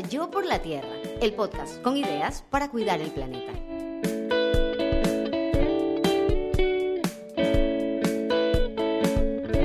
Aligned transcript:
Yo 0.00 0.30
por 0.30 0.46
la 0.46 0.60
Tierra, 0.62 0.88
el 1.20 1.34
podcast 1.34 1.80
con 1.82 1.96
ideas 1.96 2.44
para 2.50 2.70
cuidar 2.70 3.00
el 3.00 3.10
planeta. 3.10 3.52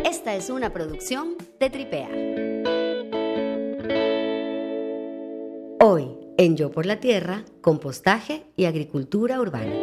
Esta 0.04 0.36
es 0.36 0.50
una 0.50 0.74
producción 0.74 1.36
de 1.60 1.70
Tripea. 1.70 2.10
Hoy, 5.80 6.18
en 6.38 6.58
Yo 6.58 6.72
por 6.72 6.86
la 6.86 7.00
Tierra, 7.00 7.46
compostaje 7.62 8.46
y 8.56 8.66
agricultura 8.66 9.40
urbana. 9.40 9.74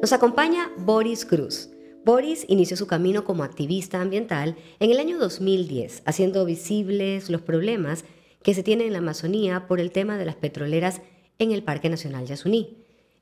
Nos 0.00 0.12
acompaña 0.12 0.70
Boris 0.76 1.24
Cruz. 1.24 1.73
Boris 2.04 2.44
inició 2.48 2.76
su 2.76 2.86
camino 2.86 3.24
como 3.24 3.44
activista 3.44 4.00
ambiental 4.00 4.56
en 4.78 4.90
el 4.90 4.98
año 4.98 5.18
2010, 5.18 6.02
haciendo 6.04 6.44
visibles 6.44 7.30
los 7.30 7.40
problemas 7.40 8.04
que 8.42 8.52
se 8.52 8.62
tienen 8.62 8.88
en 8.88 8.92
la 8.92 8.98
Amazonía 8.98 9.66
por 9.66 9.80
el 9.80 9.90
tema 9.90 10.18
de 10.18 10.26
las 10.26 10.34
petroleras 10.34 11.00
en 11.38 11.50
el 11.50 11.62
Parque 11.62 11.88
Nacional 11.88 12.26
Yasuní. 12.26 12.76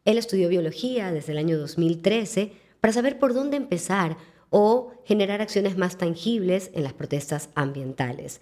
Él 0.05 0.19
estudió 0.19 0.49
biología 0.49 1.13
desde 1.13 1.31
el 1.31 1.39
año 1.39 1.59
2013 1.59 2.53
para 2.81 2.93
saber 2.93 3.21
por 3.21 3.35
dónde 3.35 3.57
empezar 3.57 4.17
o 4.51 4.91
generar 5.05 5.41
acciones 5.41 5.77
más 5.77 5.97
tangibles 5.97 6.73
en 6.75 6.83
las 6.83 6.93
protestas 6.93 7.51
ambientales. 7.55 8.41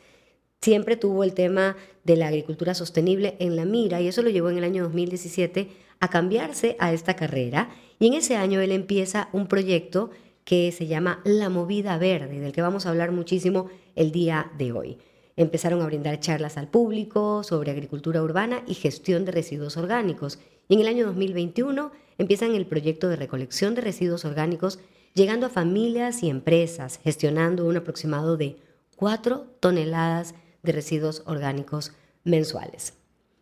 Siempre 0.63 0.97
tuvo 0.97 1.23
el 1.23 1.35
tema 1.35 1.77
de 2.05 2.17
la 2.17 2.29
agricultura 2.29 2.73
sostenible 2.73 3.37
en 3.41 3.57
la 3.57 3.67
mira 3.67 4.01
y 4.01 4.09
eso 4.09 4.23
lo 4.23 4.31
llevó 4.31 4.49
en 4.49 4.57
el 4.57 4.65
año 4.65 4.85
2017 4.85 5.69
a 6.01 6.09
cambiarse 6.09 6.77
a 6.79 6.95
esta 6.95 7.15
carrera 7.15 7.69
y 7.99 8.07
en 8.07 8.15
ese 8.15 8.37
año 8.37 8.61
él 8.61 8.73
empieza 8.73 9.29
un 9.33 9.47
proyecto 9.47 10.11
que 10.51 10.73
se 10.73 10.89
llama 10.89 11.21
La 11.23 11.49
Movida 11.49 11.97
Verde, 11.97 12.41
del 12.41 12.51
que 12.51 12.61
vamos 12.61 12.85
a 12.85 12.89
hablar 12.89 13.13
muchísimo 13.13 13.71
el 13.95 14.11
día 14.11 14.51
de 14.59 14.73
hoy. 14.73 14.99
Empezaron 15.37 15.81
a 15.81 15.87
brindar 15.87 16.19
charlas 16.19 16.57
al 16.57 16.67
público 16.67 17.45
sobre 17.45 17.71
agricultura 17.71 18.21
urbana 18.21 18.65
y 18.67 18.75
gestión 18.75 19.25
de 19.25 19.31
residuos 19.31 19.77
orgánicos. 19.77 20.41
Y 20.69 20.75
en 20.75 20.81
el 20.81 20.89
año 20.89 21.07
2021 21.07 21.93
empiezan 22.19 22.57
el 22.57 22.67
proyecto 22.67 23.09
de 23.09 23.15
recolección 23.15 23.77
de 23.77 23.83
residuos 23.83 24.25
orgánicos, 24.25 24.81
llegando 25.15 25.47
a 25.47 25.51
familias 25.51 26.25
y 26.25 26.31
empresas, 26.31 26.99
gestionando 26.99 27.65
un 27.65 27.77
aproximado 27.77 28.37
de 28.37 28.57
4 28.97 29.47
toneladas 29.61 30.35
de 30.65 30.73
residuos 30.73 31.23
orgánicos 31.27 31.93
mensuales. 32.25 32.95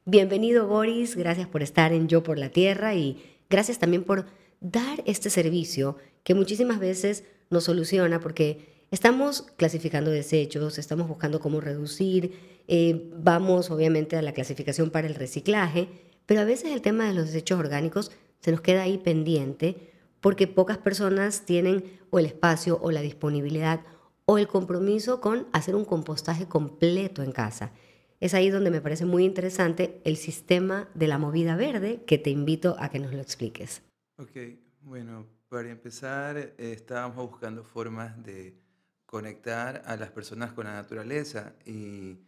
Bienvenido 0.04 0.66
Boris, 0.66 1.16
gracias 1.16 1.48
por 1.48 1.62
estar 1.62 1.94
en 1.94 2.06
Yo 2.06 2.22
por 2.22 2.38
la 2.38 2.50
Tierra 2.50 2.94
y 2.96 3.24
gracias 3.48 3.78
también 3.78 4.04
por 4.04 4.26
dar 4.60 5.02
este 5.06 5.30
servicio 5.30 5.96
que 6.22 6.34
muchísimas 6.34 6.78
veces 6.78 7.24
nos 7.50 7.64
soluciona 7.64 8.20
porque 8.20 8.86
estamos 8.90 9.42
clasificando 9.56 10.10
desechos, 10.10 10.78
estamos 10.78 11.08
buscando 11.08 11.40
cómo 11.40 11.60
reducir, 11.60 12.32
eh, 12.66 13.10
vamos 13.16 13.70
obviamente 13.70 14.16
a 14.16 14.22
la 14.22 14.32
clasificación 14.32 14.90
para 14.90 15.06
el 15.06 15.14
reciclaje, 15.14 15.88
pero 16.26 16.40
a 16.40 16.44
veces 16.44 16.72
el 16.72 16.82
tema 16.82 17.06
de 17.06 17.14
los 17.14 17.26
desechos 17.26 17.58
orgánicos 17.58 18.10
se 18.40 18.50
nos 18.52 18.60
queda 18.60 18.82
ahí 18.82 18.98
pendiente 18.98 19.92
porque 20.20 20.46
pocas 20.46 20.78
personas 20.78 21.44
tienen 21.44 21.84
o 22.10 22.18
el 22.18 22.26
espacio 22.26 22.78
o 22.82 22.90
la 22.90 23.00
disponibilidad 23.00 23.80
o 24.24 24.36
el 24.38 24.46
compromiso 24.46 25.20
con 25.20 25.46
hacer 25.52 25.74
un 25.74 25.84
compostaje 25.84 26.46
completo 26.46 27.22
en 27.22 27.32
casa. 27.32 27.72
Es 28.20 28.34
ahí 28.34 28.50
donde 28.50 28.70
me 28.70 28.80
parece 28.80 29.06
muy 29.06 29.24
interesante 29.24 30.00
el 30.04 30.16
sistema 30.16 30.88
de 30.94 31.06
la 31.06 31.18
movida 31.18 31.56
verde 31.56 32.02
que 32.04 32.18
te 32.18 32.30
invito 32.30 32.76
a 32.78 32.90
que 32.90 32.98
nos 32.98 33.14
lo 33.14 33.20
expliques. 33.20 33.87
Ok, 34.20 34.36
bueno, 34.82 35.26
para 35.48 35.70
empezar, 35.70 36.36
eh, 36.36 36.54
estábamos 36.58 37.30
buscando 37.30 37.62
formas 37.62 38.20
de 38.24 38.58
conectar 39.06 39.82
a 39.86 39.96
las 39.96 40.10
personas 40.10 40.52
con 40.52 40.64
la 40.66 40.72
naturaleza 40.72 41.54
y 41.64 42.18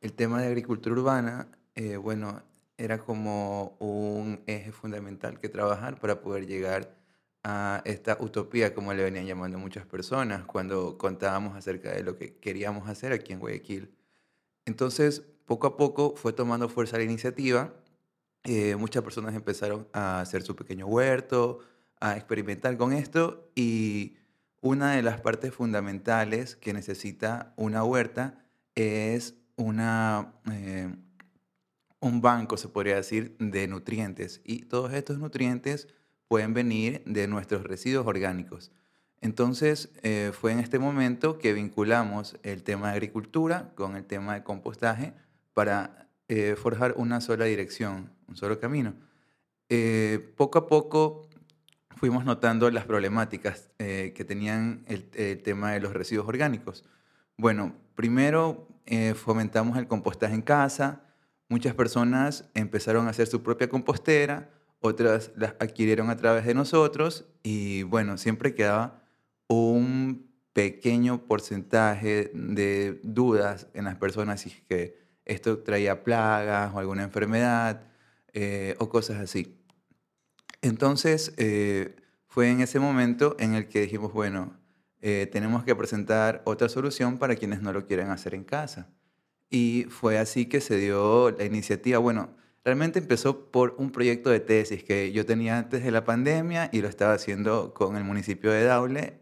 el 0.00 0.12
tema 0.12 0.40
de 0.40 0.46
agricultura 0.46 0.94
urbana, 0.94 1.48
eh, 1.74 1.96
bueno, 1.96 2.40
era 2.76 2.98
como 2.98 3.76
un 3.80 4.44
eje 4.46 4.70
fundamental 4.70 5.40
que 5.40 5.48
trabajar 5.48 5.98
para 5.98 6.20
poder 6.20 6.46
llegar 6.46 6.96
a 7.42 7.82
esta 7.84 8.16
utopía, 8.20 8.72
como 8.72 8.94
le 8.94 9.02
venían 9.02 9.26
llamando 9.26 9.58
muchas 9.58 9.84
personas, 9.86 10.44
cuando 10.44 10.98
contábamos 10.98 11.56
acerca 11.56 11.90
de 11.90 12.04
lo 12.04 12.16
que 12.16 12.36
queríamos 12.38 12.88
hacer 12.88 13.12
aquí 13.12 13.32
en 13.32 13.40
Guayaquil. 13.40 13.92
Entonces, 14.66 15.22
poco 15.46 15.66
a 15.66 15.76
poco 15.76 16.14
fue 16.16 16.32
tomando 16.32 16.68
fuerza 16.68 16.96
la 16.98 17.04
iniciativa, 17.04 17.74
eh, 18.44 18.76
muchas 18.76 19.02
personas 19.02 19.34
empezaron 19.34 19.86
a 19.92 20.20
hacer 20.20 20.42
su 20.42 20.56
pequeño 20.56 20.86
huerto, 20.86 21.60
a 22.00 22.16
experimentar 22.16 22.76
con 22.76 22.92
esto 22.92 23.50
y 23.54 24.16
una 24.62 24.92
de 24.92 25.02
las 25.02 25.20
partes 25.20 25.54
fundamentales 25.54 26.56
que 26.56 26.72
necesita 26.72 27.52
una 27.56 27.84
huerta 27.84 28.38
es 28.74 29.34
una, 29.56 30.34
eh, 30.50 30.94
un 32.00 32.20
banco, 32.20 32.56
se 32.56 32.68
podría 32.68 32.96
decir, 32.96 33.36
de 33.38 33.68
nutrientes. 33.68 34.40
Y 34.44 34.60
todos 34.60 34.92
estos 34.92 35.18
nutrientes 35.18 35.88
pueden 36.28 36.54
venir 36.54 37.02
de 37.06 37.26
nuestros 37.26 37.64
residuos 37.64 38.06
orgánicos. 38.06 38.72
Entonces, 39.20 39.90
eh, 40.02 40.32
fue 40.32 40.52
en 40.52 40.60
este 40.60 40.78
momento 40.78 41.38
que 41.38 41.52
vinculamos 41.52 42.38
el 42.42 42.62
tema 42.62 42.88
de 42.88 42.94
agricultura 42.94 43.72
con 43.74 43.96
el 43.96 44.04
tema 44.04 44.34
de 44.34 44.42
compostaje 44.42 45.12
para 45.52 46.08
eh, 46.28 46.54
forjar 46.56 46.94
una 46.96 47.20
sola 47.20 47.44
dirección, 47.44 48.12
un 48.30 48.36
solo 48.36 48.58
camino. 48.58 48.94
poco 50.36 50.58
a 50.58 50.66
poco 50.66 51.28
fuimos 52.00 52.24
notando 52.24 52.70
las 52.70 52.86
problemáticas 52.86 53.68
eh, 53.78 54.14
que 54.16 54.24
tenían 54.24 54.86
el, 54.86 55.42
tema 55.42 55.72
de 55.72 55.80
los 55.80 55.92
residuos 55.92 56.26
orgánicos. 56.26 56.82
Bueno, 57.36 57.74
primero 57.94 58.66
eh, 58.86 59.12
fomentamos 59.12 59.76
el 59.76 59.86
compostaje 59.86 60.34
en 60.34 60.40
casa, 60.40 61.02
muchas 61.50 61.74
personas 61.74 62.48
empezaron 62.54 63.06
a 63.06 63.10
hacer 63.10 63.26
su 63.26 63.42
propia 63.42 63.68
compostera, 63.68 64.48
otras 64.80 65.32
las 65.36 65.54
adquirieron 65.60 66.08
a 66.08 66.16
través 66.16 66.46
de 66.46 66.54
nosotros 66.54 67.26
y 67.42 67.82
bueno, 67.82 68.16
siempre 68.16 68.54
quedaba 68.54 69.02
un 69.46 70.26
pequeño 70.54 71.26
porcentaje 71.26 72.30
de 72.32 72.98
dudas 73.02 73.66
en 73.74 73.84
las 73.84 73.96
personas 73.96 74.40
si 74.40 74.50
que 74.70 74.98
esto 75.26 75.58
traía 75.58 76.02
plagas 76.02 76.72
o 76.74 76.78
alguna 76.78 77.02
enfermedad 77.02 77.89
eh, 78.32 78.76
o 78.78 78.88
cosas 78.88 79.18
así. 79.18 79.56
Entonces, 80.62 81.32
eh, 81.36 81.96
fue 82.26 82.50
en 82.50 82.60
ese 82.60 82.78
momento 82.78 83.36
en 83.38 83.54
el 83.54 83.68
que 83.68 83.82
dijimos, 83.82 84.12
bueno, 84.12 84.58
eh, 85.00 85.28
tenemos 85.32 85.64
que 85.64 85.74
presentar 85.74 86.42
otra 86.44 86.68
solución 86.68 87.18
para 87.18 87.36
quienes 87.36 87.62
no 87.62 87.72
lo 87.72 87.86
quieren 87.86 88.10
hacer 88.10 88.34
en 88.34 88.44
casa. 88.44 88.88
Y 89.48 89.86
fue 89.88 90.18
así 90.18 90.46
que 90.46 90.60
se 90.60 90.76
dio 90.76 91.30
la 91.30 91.44
iniciativa. 91.44 91.98
Bueno, 91.98 92.36
realmente 92.64 92.98
empezó 93.00 93.50
por 93.50 93.74
un 93.78 93.90
proyecto 93.90 94.30
de 94.30 94.40
tesis 94.40 94.84
que 94.84 95.12
yo 95.12 95.26
tenía 95.26 95.58
antes 95.58 95.82
de 95.82 95.90
la 95.90 96.04
pandemia 96.04 96.70
y 96.72 96.82
lo 96.82 96.88
estaba 96.88 97.14
haciendo 97.14 97.74
con 97.74 97.96
el 97.96 98.04
municipio 98.04 98.52
de 98.52 98.64
Daule. 98.64 99.20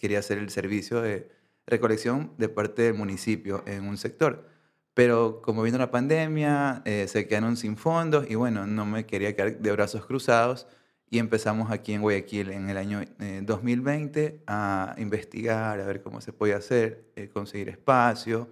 Quería 0.00 0.18
hacer 0.18 0.38
el 0.38 0.50
servicio 0.50 1.00
de 1.00 1.30
recolección 1.66 2.32
de 2.38 2.48
parte 2.48 2.82
del 2.82 2.94
municipio 2.94 3.62
en 3.66 3.84
un 3.84 3.98
sector. 3.98 4.57
Pero 4.98 5.42
como 5.42 5.62
vino 5.62 5.78
la 5.78 5.92
pandemia, 5.92 6.82
se 6.84 7.28
quedaron 7.28 7.56
sin 7.56 7.76
fondos 7.76 8.28
y 8.28 8.34
bueno, 8.34 8.66
no 8.66 8.84
me 8.84 9.06
quería 9.06 9.36
quedar 9.36 9.56
de 9.58 9.70
brazos 9.70 10.04
cruzados 10.04 10.66
y 11.10 11.18
empezamos 11.18 11.70
aquí 11.70 11.94
en 11.94 12.02
Guayaquil 12.02 12.50
en 12.50 12.68
el 12.68 12.76
año 12.76 13.00
2020 13.42 14.24
eh, 14.24 14.40
a 14.46 14.94
investigar, 14.98 15.80
a 15.80 15.86
ver 15.86 16.02
cómo 16.02 16.20
se 16.20 16.32
puede 16.32 16.54
hacer, 16.54 17.10
eh, 17.16 17.28
conseguir 17.28 17.68
espacio 17.68 18.50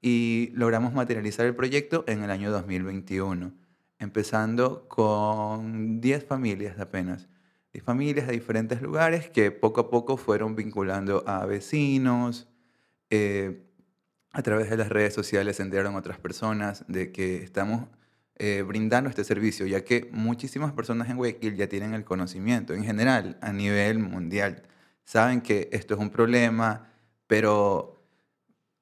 y 0.00 0.50
logramos 0.54 0.92
materializar 0.92 1.46
el 1.46 1.54
proyecto 1.54 2.04
en 2.08 2.24
el 2.24 2.30
año 2.30 2.50
2021, 2.50 3.52
empezando 3.98 4.88
con 4.88 6.00
10 6.00 6.24
familias 6.24 6.78
apenas. 6.80 7.28
10 7.72 7.84
familias 7.84 8.26
de 8.26 8.32
diferentes 8.32 8.82
lugares 8.82 9.30
que 9.30 9.50
poco 9.50 9.82
a 9.82 9.90
poco 9.90 10.16
fueron 10.16 10.56
vinculando 10.56 11.22
a 11.26 11.46
vecinos. 11.46 12.48
Eh, 13.10 13.62
a 14.32 14.42
través 14.42 14.70
de 14.70 14.76
las 14.76 14.88
redes 14.88 15.14
sociales 15.14 15.56
se 15.56 15.62
enteraron 15.62 15.94
otras 15.94 16.18
personas 16.18 16.84
de 16.88 17.12
que 17.12 17.42
estamos 17.42 17.86
eh, 18.36 18.64
brindando 18.66 19.10
este 19.10 19.24
servicio, 19.24 19.66
ya 19.66 19.84
que 19.84 20.08
muchísimas 20.10 20.72
personas 20.72 21.10
en 21.10 21.18
Guayaquil 21.18 21.54
ya 21.54 21.68
tienen 21.68 21.94
el 21.94 22.04
conocimiento, 22.04 22.72
en 22.72 22.84
general, 22.84 23.36
a 23.42 23.52
nivel 23.52 23.98
mundial. 23.98 24.62
Saben 25.04 25.42
que 25.42 25.68
esto 25.72 25.94
es 25.94 26.00
un 26.00 26.10
problema, 26.10 26.88
pero 27.26 28.02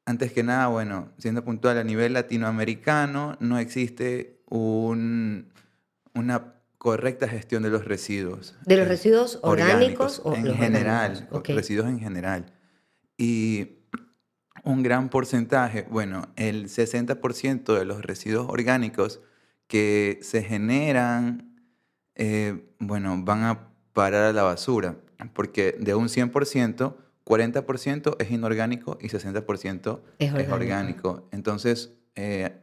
antes 0.06 0.32
que 0.32 0.42
nada, 0.44 0.68
bueno, 0.68 1.12
siendo 1.18 1.44
puntual, 1.44 1.78
a 1.78 1.84
nivel 1.84 2.12
latinoamericano 2.12 3.36
no 3.40 3.58
existe 3.58 4.40
un, 4.48 5.52
una 6.14 6.54
correcta 6.78 7.28
gestión 7.28 7.62
de 7.64 7.70
los 7.70 7.84
residuos. 7.84 8.56
¿De 8.64 8.76
los 8.76 8.88
residuos 8.88 9.40
orgánicos, 9.42 10.22
o 10.24 10.34
en 10.34 10.54
general? 10.54 11.28
Residuos 11.44 11.88
en 11.88 11.98
general. 11.98 12.46
Y 13.18 13.79
un 14.64 14.82
gran 14.82 15.08
porcentaje, 15.08 15.86
bueno, 15.90 16.28
el 16.36 16.66
60% 16.68 17.78
de 17.78 17.84
los 17.84 18.02
residuos 18.02 18.46
orgánicos 18.48 19.20
que 19.66 20.18
se 20.22 20.42
generan, 20.42 21.56
eh, 22.14 22.64
bueno, 22.78 23.16
van 23.22 23.44
a 23.44 23.68
parar 23.92 24.24
a 24.24 24.32
la 24.32 24.42
basura, 24.42 24.96
porque 25.32 25.76
de 25.78 25.94
un 25.94 26.08
100%, 26.08 26.94
40% 27.24 28.16
es 28.18 28.30
inorgánico 28.30 28.98
y 29.00 29.08
60% 29.08 30.00
Es 30.18 30.28
es 30.28 30.32
orgánico. 30.34 30.54
orgánico. 30.54 31.28
Entonces, 31.32 31.92
eh, 32.16 32.58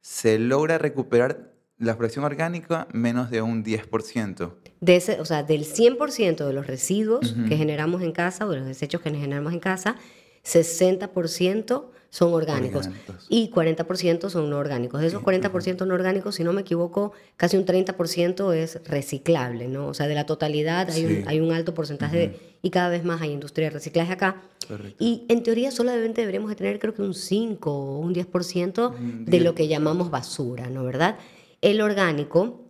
se 0.00 0.38
logra 0.38 0.78
recuperar 0.78 1.52
la 1.78 1.96
fracción 1.96 2.24
orgánica 2.24 2.86
menos 2.92 3.30
de 3.30 3.42
un 3.42 3.64
10%. 3.64 4.54
De 4.80 4.96
ese, 4.96 5.20
o 5.20 5.24
sea, 5.24 5.42
del 5.42 5.64
100% 5.64 6.46
de 6.46 6.52
los 6.52 6.66
residuos 6.68 7.34
que 7.48 7.56
generamos 7.56 8.02
en 8.02 8.12
casa 8.12 8.46
o 8.46 8.50
de 8.50 8.58
los 8.58 8.66
desechos 8.66 9.00
que 9.00 9.10
generamos 9.10 9.52
en 9.52 9.58
casa, 9.60 9.96
60% 10.44 11.84
son 12.10 12.34
orgánicos 12.34 12.86
Orgánicos. 12.88 13.26
y 13.30 13.48
40% 13.50 14.28
son 14.28 14.50
no 14.50 14.58
orgánicos. 14.58 15.00
De 15.00 15.06
esos 15.06 15.22
40% 15.22 15.86
no 15.86 15.94
orgánicos, 15.94 16.34
si 16.34 16.44
no 16.44 16.52
me 16.52 16.60
equivoco, 16.60 17.12
casi 17.38 17.56
un 17.56 17.64
30% 17.64 18.52
es 18.54 18.80
reciclable, 18.86 19.66
¿no? 19.68 19.86
O 19.88 19.94
sea, 19.94 20.06
de 20.08 20.14
la 20.14 20.26
totalidad 20.26 20.90
hay, 20.90 21.06
Sí. 21.06 21.16
un, 21.22 21.28
hay 21.28 21.40
un 21.40 21.52
alto 21.52 21.72
porcentaje 21.72 22.16
de- 22.18 22.36
y 22.60 22.68
cada 22.68 22.90
vez 22.90 23.02
más 23.02 23.22
hay 23.22 23.30
industria 23.32 23.68
de 23.68 23.70
reciclaje 23.70 24.12
acá. 24.12 24.42
Correcto. 24.68 24.94
Y 25.02 25.24
en 25.30 25.42
teoría 25.42 25.70
solamente 25.70 26.20
deberíamos 26.20 26.50
de 26.50 26.56
tener 26.56 26.78
creo 26.78 26.92
que 26.92 27.00
un 27.00 27.14
5 27.14 27.72
o 27.72 27.98
un 28.00 28.12
10% 28.12 28.88
Un 28.90 29.24
de 29.24 29.30
10. 29.30 29.44
lo 29.44 29.54
que 29.54 29.66
llamamos 29.68 30.10
basura, 30.10 30.68
¿no? 30.68 30.84
¿Verdad? 30.84 31.16
El 31.62 31.80
orgánico, 31.80 32.60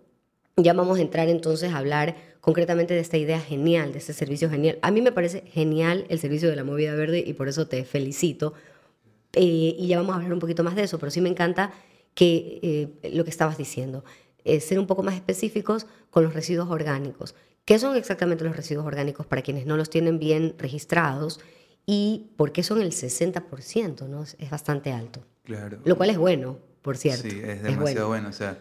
ya 0.56 0.72
vamos 0.72 0.98
a 0.98 1.02
entrar 1.02 1.28
entonces 1.28 1.72
a 1.72 1.78
hablar 1.78 2.14
concretamente 2.42 2.92
de 2.92 3.00
esta 3.00 3.16
idea 3.16 3.40
genial, 3.40 3.92
de 3.92 3.98
este 3.98 4.12
servicio 4.12 4.50
genial. 4.50 4.78
A 4.82 4.90
mí 4.90 5.00
me 5.00 5.12
parece 5.12 5.42
genial 5.42 6.06
el 6.08 6.18
servicio 6.18 6.50
de 6.50 6.56
la 6.56 6.64
movida 6.64 6.92
verde 6.96 7.22
y 7.24 7.34
por 7.34 7.48
eso 7.48 7.68
te 7.68 7.84
felicito. 7.84 8.52
Eh, 9.34 9.76
y 9.78 9.86
ya 9.86 9.96
vamos 9.98 10.12
a 10.12 10.16
hablar 10.16 10.32
un 10.32 10.40
poquito 10.40 10.64
más 10.64 10.74
de 10.74 10.82
eso, 10.82 10.98
pero 10.98 11.10
sí 11.10 11.20
me 11.20 11.28
encanta 11.28 11.72
que 12.14 12.58
eh, 12.62 13.10
lo 13.14 13.22
que 13.22 13.30
estabas 13.30 13.56
diciendo, 13.56 14.04
eh, 14.44 14.58
ser 14.58 14.80
un 14.80 14.88
poco 14.88 15.04
más 15.04 15.14
específicos 15.14 15.86
con 16.10 16.24
los 16.24 16.34
residuos 16.34 16.68
orgánicos. 16.68 17.36
¿Qué 17.64 17.78
son 17.78 17.94
exactamente 17.94 18.42
los 18.42 18.56
residuos 18.56 18.84
orgánicos 18.86 19.24
para 19.24 19.42
quienes 19.42 19.64
no 19.64 19.76
los 19.76 19.88
tienen 19.88 20.18
bien 20.18 20.56
registrados? 20.58 21.38
Y 21.86 22.32
por 22.36 22.50
qué 22.50 22.64
son 22.64 22.82
el 22.82 22.90
60%, 22.90 24.08
¿no? 24.08 24.24
Es, 24.24 24.50
bastante 24.50 24.90
alto. 24.90 25.24
Claro. 25.44 25.78
Lo 25.84 25.96
cual 25.96 26.10
es 26.10 26.18
bueno, 26.18 26.58
por 26.82 26.96
cierto. 26.96 27.30
Sí, 27.30 27.40
es 27.40 27.62
demasiado 27.62 28.08
bueno. 28.08 28.30
O 28.30 28.32
sea, 28.32 28.58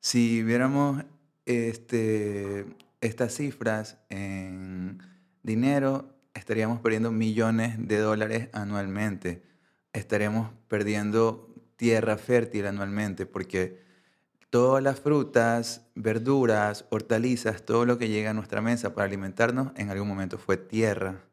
si 0.00 0.42
viéramos 0.42 1.02
este, 1.46 2.66
estas 3.02 3.34
cifras 3.34 3.98
en 4.08 5.02
dinero, 5.42 6.14
estaríamos 6.34 6.80
perdiendo 6.80 7.10
millones 7.10 7.74
de 7.76 7.98
dólares 7.98 8.48
anualmente. 8.52 9.42
Estaríamos 9.92 10.50
perdiendo 10.68 11.52
tierra 11.76 12.16
fértil 12.16 12.66
anualmente 12.66 13.26
porque 13.26 13.82
todas 14.50 14.82
las 14.82 15.00
frutas, 15.00 15.88
verduras, 15.96 16.86
hortalizas, 16.90 17.64
todo 17.64 17.84
lo 17.84 17.98
que 17.98 18.08
llega 18.08 18.30
a 18.30 18.34
nuestra 18.34 18.62
mesa 18.62 18.94
para 18.94 19.06
alimentarnos 19.06 19.72
en 19.76 19.90
algún 19.90 20.08
momento 20.08 20.38
fue 20.38 20.56
tierra. 20.56 21.24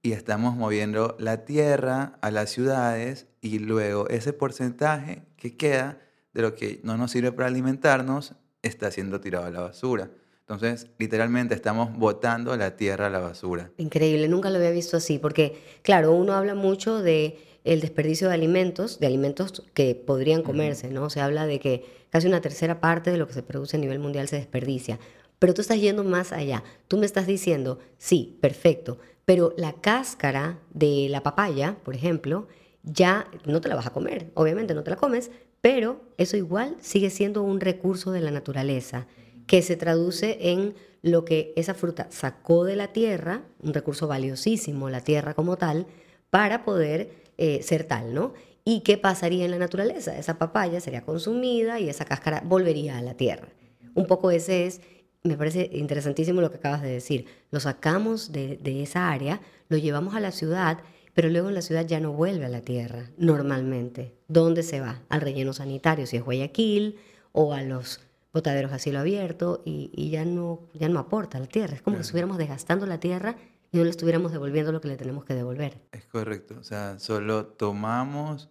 Y 0.00 0.12
estamos 0.12 0.56
moviendo 0.56 1.14
la 1.18 1.44
tierra 1.44 2.18
a 2.22 2.30
las 2.30 2.50
ciudades 2.50 3.26
y 3.42 3.58
luego 3.58 4.08
ese 4.08 4.32
porcentaje 4.32 5.24
que 5.36 5.56
queda 5.56 6.00
de 6.32 6.42
lo 6.42 6.54
que 6.54 6.80
no 6.84 6.96
nos 6.96 7.10
sirve 7.10 7.32
para 7.32 7.48
alimentarnos 7.48 8.34
está 8.62 8.90
siendo 8.90 9.20
tirado 9.20 9.44
a 9.44 9.50
la 9.50 9.60
basura. 9.60 10.10
Entonces, 10.48 10.86
literalmente 10.98 11.56
estamos 11.56 11.98
botando 11.98 12.56
la 12.56 12.76
tierra 12.76 13.08
a 13.08 13.10
la 13.10 13.18
basura. 13.18 13.72
Increíble, 13.78 14.28
nunca 14.28 14.48
lo 14.48 14.58
había 14.58 14.70
visto 14.70 14.96
así, 14.96 15.18
porque 15.18 15.60
claro, 15.82 16.12
uno 16.12 16.34
habla 16.34 16.54
mucho 16.54 17.02
de 17.02 17.36
el 17.64 17.80
desperdicio 17.80 18.28
de 18.28 18.34
alimentos, 18.34 19.00
de 19.00 19.08
alimentos 19.08 19.64
que 19.74 19.96
podrían 19.96 20.42
comerse, 20.42 20.88
¿no? 20.88 21.10
Se 21.10 21.20
habla 21.20 21.46
de 21.46 21.58
que 21.58 21.84
casi 22.10 22.28
una 22.28 22.40
tercera 22.40 22.80
parte 22.80 23.10
de 23.10 23.16
lo 23.16 23.26
que 23.26 23.32
se 23.32 23.42
produce 23.42 23.76
a 23.76 23.80
nivel 23.80 23.98
mundial 23.98 24.28
se 24.28 24.36
desperdicia. 24.36 25.00
Pero 25.40 25.52
tú 25.52 25.62
estás 25.62 25.80
yendo 25.80 26.04
más 26.04 26.30
allá. 26.30 26.62
Tú 26.86 26.96
me 26.96 27.06
estás 27.06 27.26
diciendo, 27.26 27.80
sí, 27.98 28.38
perfecto, 28.40 28.98
pero 29.24 29.52
la 29.56 29.72
cáscara 29.72 30.60
de 30.72 31.08
la 31.10 31.24
papaya, 31.24 31.76
por 31.82 31.96
ejemplo, 31.96 32.46
ya 32.84 33.28
no 33.46 33.60
te 33.60 33.68
la 33.68 33.74
vas 33.74 33.86
a 33.86 33.92
comer, 33.92 34.30
obviamente 34.34 34.74
no 34.74 34.84
te 34.84 34.90
la 34.90 34.96
comes, 34.96 35.32
pero 35.60 36.04
eso 36.18 36.36
igual 36.36 36.76
sigue 36.80 37.10
siendo 37.10 37.42
un 37.42 37.58
recurso 37.58 38.12
de 38.12 38.20
la 38.20 38.30
naturaleza 38.30 39.08
que 39.46 39.62
se 39.62 39.76
traduce 39.76 40.38
en 40.52 40.74
lo 41.02 41.24
que 41.24 41.52
esa 41.56 41.74
fruta 41.74 42.08
sacó 42.10 42.64
de 42.64 42.76
la 42.76 42.92
tierra, 42.92 43.42
un 43.62 43.72
recurso 43.72 44.08
valiosísimo, 44.08 44.90
la 44.90 45.02
tierra 45.02 45.34
como 45.34 45.56
tal, 45.56 45.86
para 46.30 46.64
poder 46.64 47.10
eh, 47.38 47.62
ser 47.62 47.84
tal, 47.84 48.12
¿no? 48.12 48.34
¿Y 48.64 48.80
qué 48.80 48.98
pasaría 48.98 49.44
en 49.44 49.52
la 49.52 49.58
naturaleza? 49.58 50.18
Esa 50.18 50.38
papaya 50.38 50.80
sería 50.80 51.02
consumida 51.02 51.78
y 51.78 51.88
esa 51.88 52.04
cáscara 52.04 52.42
volvería 52.44 52.98
a 52.98 53.02
la 53.02 53.14
tierra. 53.14 53.48
Un 53.94 54.06
poco 54.06 54.32
ese 54.32 54.66
es, 54.66 54.80
me 55.22 55.36
parece 55.36 55.70
interesantísimo 55.72 56.40
lo 56.40 56.50
que 56.50 56.56
acabas 56.56 56.82
de 56.82 56.90
decir. 56.90 57.26
Lo 57.52 57.60
sacamos 57.60 58.32
de, 58.32 58.56
de 58.56 58.82
esa 58.82 59.12
área, 59.12 59.40
lo 59.68 59.76
llevamos 59.76 60.16
a 60.16 60.20
la 60.20 60.32
ciudad, 60.32 60.78
pero 61.14 61.30
luego 61.30 61.48
en 61.48 61.54
la 61.54 61.62
ciudad 61.62 61.86
ya 61.86 62.00
no 62.00 62.12
vuelve 62.12 62.44
a 62.44 62.48
la 62.48 62.62
tierra, 62.62 63.10
normalmente. 63.16 64.16
¿Dónde 64.26 64.64
se 64.64 64.80
va? 64.80 65.02
Al 65.08 65.20
relleno 65.20 65.52
sanitario, 65.52 66.06
si 66.06 66.16
es 66.16 66.24
Guayaquil, 66.24 66.98
o 67.30 67.52
a 67.52 67.62
los 67.62 68.00
botaderos 68.36 68.70
a 68.72 68.78
cielo 68.78 68.98
abierto, 69.00 69.62
y, 69.64 69.90
y 69.94 70.10
ya, 70.10 70.24
no, 70.26 70.60
ya 70.74 70.88
no 70.90 70.98
aporta 71.00 71.40
la 71.40 71.46
tierra. 71.46 71.74
Es 71.74 71.82
como 71.82 71.96
que 71.96 72.02
estuviéramos 72.02 72.36
desgastando 72.36 72.84
la 72.84 73.00
tierra 73.00 73.36
y 73.72 73.78
no 73.78 73.84
le 73.84 73.90
estuviéramos 73.90 74.30
devolviendo 74.30 74.72
lo 74.72 74.80
que 74.82 74.88
le 74.88 74.96
tenemos 74.96 75.24
que 75.24 75.34
devolver. 75.34 75.80
Es 75.92 76.04
correcto. 76.04 76.56
O 76.60 76.64
sea, 76.64 76.98
solo 76.98 77.46
tomamos 77.46 78.50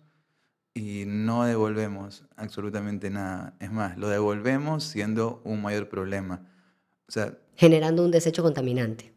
y 0.74 1.04
no 1.06 1.46
devolvemos 1.46 2.26
absolutamente 2.36 3.12
nada. 3.12 3.56
Es 3.60 3.72
más, 3.72 3.96
lo 3.98 4.10
devolvemos 4.10 4.84
siendo 4.84 5.42
un 5.46 5.62
mayor 5.62 5.88
problema. 5.88 6.42
O 7.08 7.12
sea, 7.12 7.38
Generando 7.56 8.04
un 8.04 8.12
desecho 8.12 8.44
contaminante. 8.44 9.14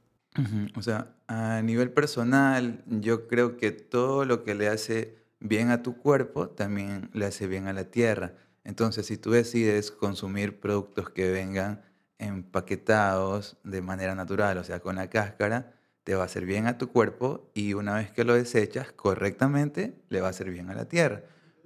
O 0.76 0.82
sea, 0.82 1.16
a 1.26 1.60
nivel 1.62 1.90
personal, 1.90 2.84
yo 2.86 3.26
creo 3.26 3.56
que 3.56 3.72
todo 3.72 4.24
lo 4.24 4.44
que 4.44 4.54
le 4.54 4.68
hace 4.68 5.18
bien 5.40 5.70
a 5.70 5.82
tu 5.82 5.96
cuerpo 5.96 6.48
también 6.50 7.10
le 7.12 7.24
hace 7.24 7.48
bien 7.48 7.66
a 7.66 7.72
la 7.72 7.84
tierra. 7.84 8.34
Entonces, 8.68 9.06
si 9.06 9.16
tú 9.16 9.30
decides 9.30 9.90
consumir 9.90 10.60
productos 10.60 11.08
que 11.08 11.30
vengan 11.30 11.80
empaquetados 12.18 13.56
de 13.64 13.80
manera 13.80 14.14
natural, 14.14 14.58
o 14.58 14.62
sea, 14.62 14.80
con 14.80 14.96
la 14.96 15.08
cáscara, 15.08 15.72
te 16.04 16.14
va 16.14 16.24
a 16.24 16.26
hacer 16.26 16.44
bien 16.44 16.66
a 16.66 16.76
tu 16.76 16.92
cuerpo 16.92 17.50
y 17.54 17.72
una 17.72 17.94
vez 17.94 18.10
que 18.10 18.24
lo 18.24 18.34
desechas 18.34 18.92
correctamente, 18.92 19.94
le 20.10 20.20
va 20.20 20.26
a 20.26 20.30
hacer 20.30 20.50
bien 20.50 20.68
a 20.68 20.74
la 20.74 20.86
tierra. 20.86 21.22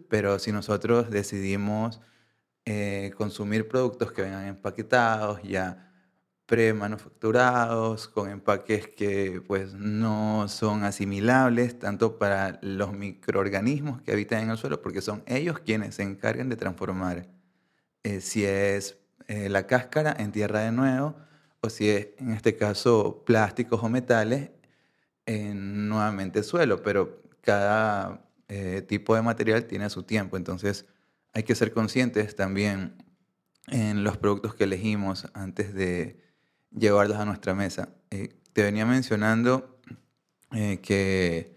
Pero 0.08 0.38
si 0.38 0.52
nosotros 0.52 1.10
decidimos 1.10 2.00
eh, 2.66 3.10
consumir 3.16 3.66
productos 3.66 4.12
que 4.12 4.22
vengan 4.22 4.46
empaquetados, 4.46 5.42
ya 5.42 5.91
premanufacturados, 6.46 8.08
con 8.08 8.28
empaques 8.28 8.88
que 8.88 9.42
pues 9.46 9.74
no 9.74 10.48
son 10.48 10.84
asimilables 10.84 11.78
tanto 11.78 12.18
para 12.18 12.58
los 12.62 12.92
microorganismos 12.92 14.02
que 14.02 14.12
habitan 14.12 14.42
en 14.42 14.50
el 14.50 14.58
suelo, 14.58 14.82
porque 14.82 15.00
son 15.00 15.22
ellos 15.26 15.60
quienes 15.60 15.94
se 15.96 16.02
encargan 16.02 16.48
de 16.48 16.56
transformar 16.56 17.28
eh, 18.02 18.20
si 18.20 18.44
es 18.44 18.98
eh, 19.28 19.48
la 19.48 19.66
cáscara 19.66 20.14
en 20.18 20.32
tierra 20.32 20.60
de 20.60 20.72
nuevo, 20.72 21.16
o 21.60 21.70
si 21.70 21.88
es 21.88 22.08
en 22.18 22.32
este 22.32 22.56
caso 22.56 23.22
plásticos 23.24 23.82
o 23.82 23.88
metales 23.88 24.50
en 25.26 25.88
nuevamente 25.88 26.42
suelo, 26.42 26.82
pero 26.82 27.22
cada 27.40 28.26
eh, 28.48 28.82
tipo 28.82 29.14
de 29.14 29.22
material 29.22 29.66
tiene 29.66 29.88
su 29.90 30.02
tiempo, 30.02 30.36
entonces 30.36 30.86
hay 31.32 31.44
que 31.44 31.54
ser 31.54 31.72
conscientes 31.72 32.34
también 32.36 32.96
en 33.68 34.04
los 34.04 34.18
productos 34.18 34.54
que 34.54 34.64
elegimos 34.64 35.28
antes 35.34 35.72
de 35.72 36.20
llevarlos 36.76 37.18
a 37.18 37.24
nuestra 37.24 37.54
mesa. 37.54 37.88
Eh, 38.10 38.34
te 38.52 38.62
venía 38.62 38.84
mencionando 38.86 39.78
eh, 40.52 40.78
que 40.82 41.54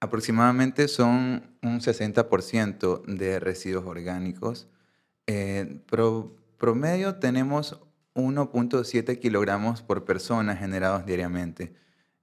aproximadamente 0.00 0.88
son 0.88 1.56
un 1.62 1.80
60% 1.80 3.02
de 3.06 3.40
residuos 3.40 3.84
orgánicos. 3.86 4.68
Eh, 5.26 5.80
pro- 5.86 6.36
promedio 6.58 7.16
tenemos 7.16 7.80
1.7 8.14 9.18
kilogramos 9.18 9.82
por 9.82 10.04
persona 10.04 10.56
generados 10.56 11.04
diariamente. 11.06 11.74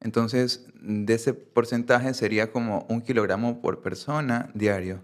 Entonces, 0.02 0.68
de 0.82 1.14
ese 1.14 1.34
porcentaje 1.34 2.14
sería 2.14 2.52
como 2.52 2.86
un 2.90 3.02
kilogramo 3.02 3.62
por 3.62 3.82
persona 3.82 4.52
diario. 4.54 5.04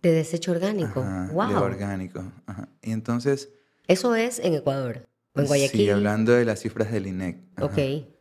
De 0.00 0.12
desecho 0.12 0.52
orgánico. 0.52 1.00
Ajá, 1.00 1.28
¡Wow! 1.32 1.48
De 1.48 1.54
orgánico. 1.56 2.22
ajá. 2.46 2.68
Y 2.82 2.92
entonces, 2.92 3.50
Eso 3.88 4.14
es 4.14 4.38
en 4.38 4.54
Ecuador. 4.54 5.07
En 5.34 5.46
Guayaquil. 5.46 5.80
sí, 5.80 5.90
hablando 5.90 6.32
de 6.32 6.44
las 6.44 6.60
cifras 6.60 6.90
del 6.90 7.06
INEC. 7.06 7.38
ajá. 7.56 7.66
Ok. 7.66 7.78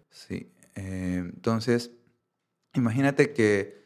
Sí. 0.10 0.52
eh, 0.76 1.18
entonces, 1.24 1.92
imagínate 2.74 3.34
que 3.34 3.78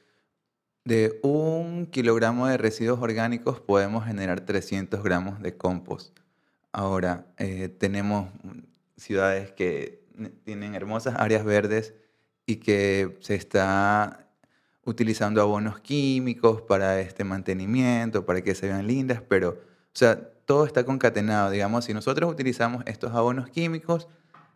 de 0.84 1.20
un 1.24 1.86
kilogramo 1.88 2.48
de 2.48 2.58
residuos 2.58 3.00
orgánicos 3.00 3.60
podemos 3.60 4.06
generar 4.06 4.42
300 4.42 5.04
gramos 5.04 5.42
de 5.42 5.56
compost. 5.56 6.20
Ahora, 6.72 7.28
eh, 7.38 7.70
tenemos 7.70 8.32
ciudades 8.98 9.52
que 9.52 10.04
tienen 10.44 10.76
hermosas 10.76 11.16
áreas 11.18 11.44
verdes 11.44 11.94
y 12.46 12.58
que 12.58 13.18
se 13.22 13.36
está 13.36 14.28
utilizando 14.84 15.42
abonos 15.42 15.80
químicos 15.80 16.62
para 16.64 17.00
este 17.02 17.24
mantenimiento, 17.24 18.26
para 18.26 18.42
que 18.42 18.56
se 18.56 18.68
vean 18.68 18.88
lindas, 18.88 19.22
pero, 19.28 19.50
o 19.50 19.94
sea, 19.94 20.31
todo 20.46 20.66
está 20.66 20.84
concatenado. 20.86 21.50
Digamos, 21.50 21.86
si 21.86 21.94
nosotros 21.94 22.32
utilizamos 22.32 22.84
estos 22.86 23.14
abonos 23.14 23.50
químicos, 23.50 24.08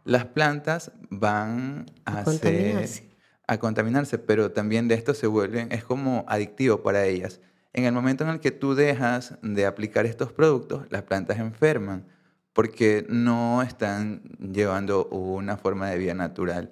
las 0.04 0.26
plantas 0.26 0.92
van 1.10 1.86
A 2.06 2.24
contaminarse. 2.24 3.10
a 3.48 3.58
contaminarse, 3.60 4.18
pero 4.18 4.52
también 4.52 4.88
de 4.88 4.96
esto 4.96 5.14
se 5.14 5.28
vuelven, 5.28 5.72
es 5.72 5.84
como 5.84 6.26
adictivo 6.28 6.82
para 6.84 7.06
ellas. 7.06 7.40
En 7.74 7.84
el 7.86 7.92
momento 7.92 8.24
en 8.24 8.30
el 8.30 8.40
que 8.40 8.52
tú 8.52 8.76
dejas 8.76 9.36
de 9.42 9.66
aplicar 9.66 10.06
estos 10.06 10.32
productos, 10.32 10.86
las 10.90 11.04
plantas 11.04 11.40
enferman 11.40 12.06
porque 12.54 13.06
no 13.10 13.62
están 13.62 14.22
llevando 14.40 15.08
una 15.08 15.58
forma 15.58 15.90
de 15.90 15.98
vida 15.98 16.14
natural. 16.14 16.72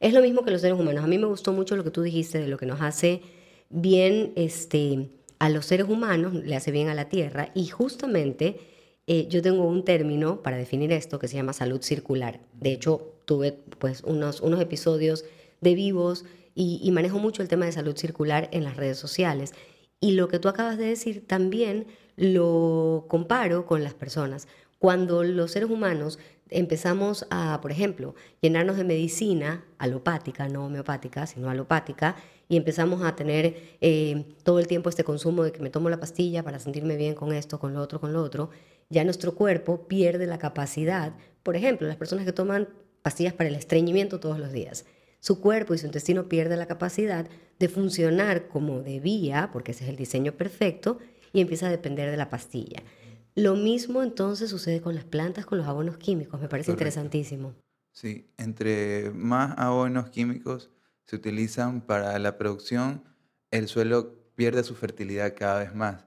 Es 0.00 0.14
lo 0.14 0.22
mismo 0.22 0.42
que 0.42 0.50
los 0.50 0.62
seres 0.62 0.78
humanos. 0.78 1.04
A 1.04 1.06
mí 1.06 1.18
me 1.18 1.26
gustó 1.26 1.52
mucho 1.52 1.76
lo 1.76 1.84
que 1.84 1.90
tú 1.90 2.00
dijiste 2.00 2.38
de 2.38 2.48
lo 2.48 2.56
que 2.56 2.64
nos 2.64 2.80
hace 2.80 3.20
bien 3.68 4.32
este, 4.36 5.10
a 5.42 5.48
los 5.48 5.66
seres 5.66 5.88
humanos, 5.88 6.34
le 6.34 6.54
hace 6.54 6.70
bien 6.70 6.88
a 6.88 6.94
la 6.94 7.08
tierra. 7.08 7.50
Y 7.52 7.66
justamente 7.66 8.60
eh, 9.08 9.26
yo 9.28 9.42
tengo 9.42 9.64
un 9.64 9.84
término 9.84 10.40
para 10.40 10.56
definir 10.56 10.92
esto 10.92 11.18
que 11.18 11.26
se 11.26 11.34
llama 11.34 11.52
salud 11.52 11.82
circular. 11.82 12.38
De 12.60 12.70
hecho, 12.70 13.16
tuve 13.24 13.58
pues, 13.80 14.04
unos, 14.04 14.40
unos 14.40 14.60
episodios 14.60 15.24
de 15.60 15.74
vivos 15.74 16.24
y, 16.54 16.78
y 16.80 16.92
manejo 16.92 17.18
mucho 17.18 17.42
el 17.42 17.48
tema 17.48 17.66
de 17.66 17.72
salud 17.72 17.96
circular 17.96 18.50
en 18.52 18.62
las 18.62 18.76
redes 18.76 18.98
sociales. 18.98 19.52
Y 19.98 20.12
lo 20.12 20.28
que 20.28 20.38
tú 20.38 20.46
acabas 20.46 20.78
de 20.78 20.84
decir 20.86 21.26
también 21.26 21.88
lo 22.14 23.06
comparo 23.08 23.66
con 23.66 23.82
las 23.82 23.94
personas. 23.94 24.46
Cuando 24.78 25.24
los 25.24 25.50
seres 25.50 25.70
humanos 25.70 26.20
empezamos 26.52 27.26
a, 27.30 27.60
por 27.60 27.72
ejemplo, 27.72 28.14
llenarnos 28.40 28.76
de 28.76 28.84
medicina 28.84 29.64
alopática, 29.78 30.48
no 30.48 30.66
homeopática, 30.66 31.26
sino 31.26 31.50
alopática, 31.50 32.16
y 32.48 32.56
empezamos 32.56 33.02
a 33.02 33.16
tener 33.16 33.76
eh, 33.80 34.24
todo 34.42 34.58
el 34.58 34.66
tiempo 34.66 34.90
este 34.90 35.04
consumo 35.04 35.42
de 35.42 35.52
que 35.52 35.60
me 35.60 35.70
tomo 35.70 35.88
la 35.88 35.98
pastilla 35.98 36.42
para 36.42 36.58
sentirme 36.58 36.96
bien 36.96 37.14
con 37.14 37.32
esto, 37.32 37.58
con 37.58 37.72
lo 37.72 37.80
otro, 37.80 38.00
con 38.00 38.12
lo 38.12 38.22
otro, 38.22 38.50
ya 38.90 39.04
nuestro 39.04 39.34
cuerpo 39.34 39.88
pierde 39.88 40.26
la 40.26 40.38
capacidad, 40.38 41.14
por 41.42 41.56
ejemplo, 41.56 41.88
las 41.88 41.96
personas 41.96 42.24
que 42.26 42.32
toman 42.32 42.68
pastillas 43.00 43.32
para 43.32 43.48
el 43.48 43.54
estreñimiento 43.54 44.20
todos 44.20 44.38
los 44.38 44.52
días, 44.52 44.84
su 45.20 45.40
cuerpo 45.40 45.72
y 45.72 45.78
su 45.78 45.86
intestino 45.86 46.28
pierde 46.28 46.56
la 46.56 46.66
capacidad 46.66 47.26
de 47.58 47.68
funcionar 47.68 48.48
como 48.48 48.82
debía, 48.82 49.50
porque 49.52 49.72
ese 49.72 49.84
es 49.84 49.90
el 49.90 49.96
diseño 49.96 50.32
perfecto, 50.32 50.98
y 51.32 51.40
empieza 51.40 51.68
a 51.68 51.70
depender 51.70 52.10
de 52.10 52.16
la 52.16 52.28
pastilla. 52.28 52.82
Lo 53.34 53.54
mismo 53.54 54.02
entonces 54.02 54.50
sucede 54.50 54.80
con 54.80 54.94
las 54.94 55.04
plantas, 55.04 55.46
con 55.46 55.58
los 55.58 55.66
abonos 55.66 55.96
químicos, 55.96 56.40
me 56.40 56.48
parece 56.48 56.70
interesantísimo. 56.70 57.54
Sí, 57.92 58.30
entre 58.36 59.10
más 59.10 59.54
abonos 59.58 60.10
químicos 60.10 60.70
se 61.04 61.16
utilizan 61.16 61.80
para 61.82 62.18
la 62.18 62.36
producción, 62.38 63.04
el 63.50 63.68
suelo 63.68 64.22
pierde 64.34 64.64
su 64.64 64.74
fertilidad 64.74 65.34
cada 65.36 65.60
vez 65.60 65.74
más, 65.74 66.06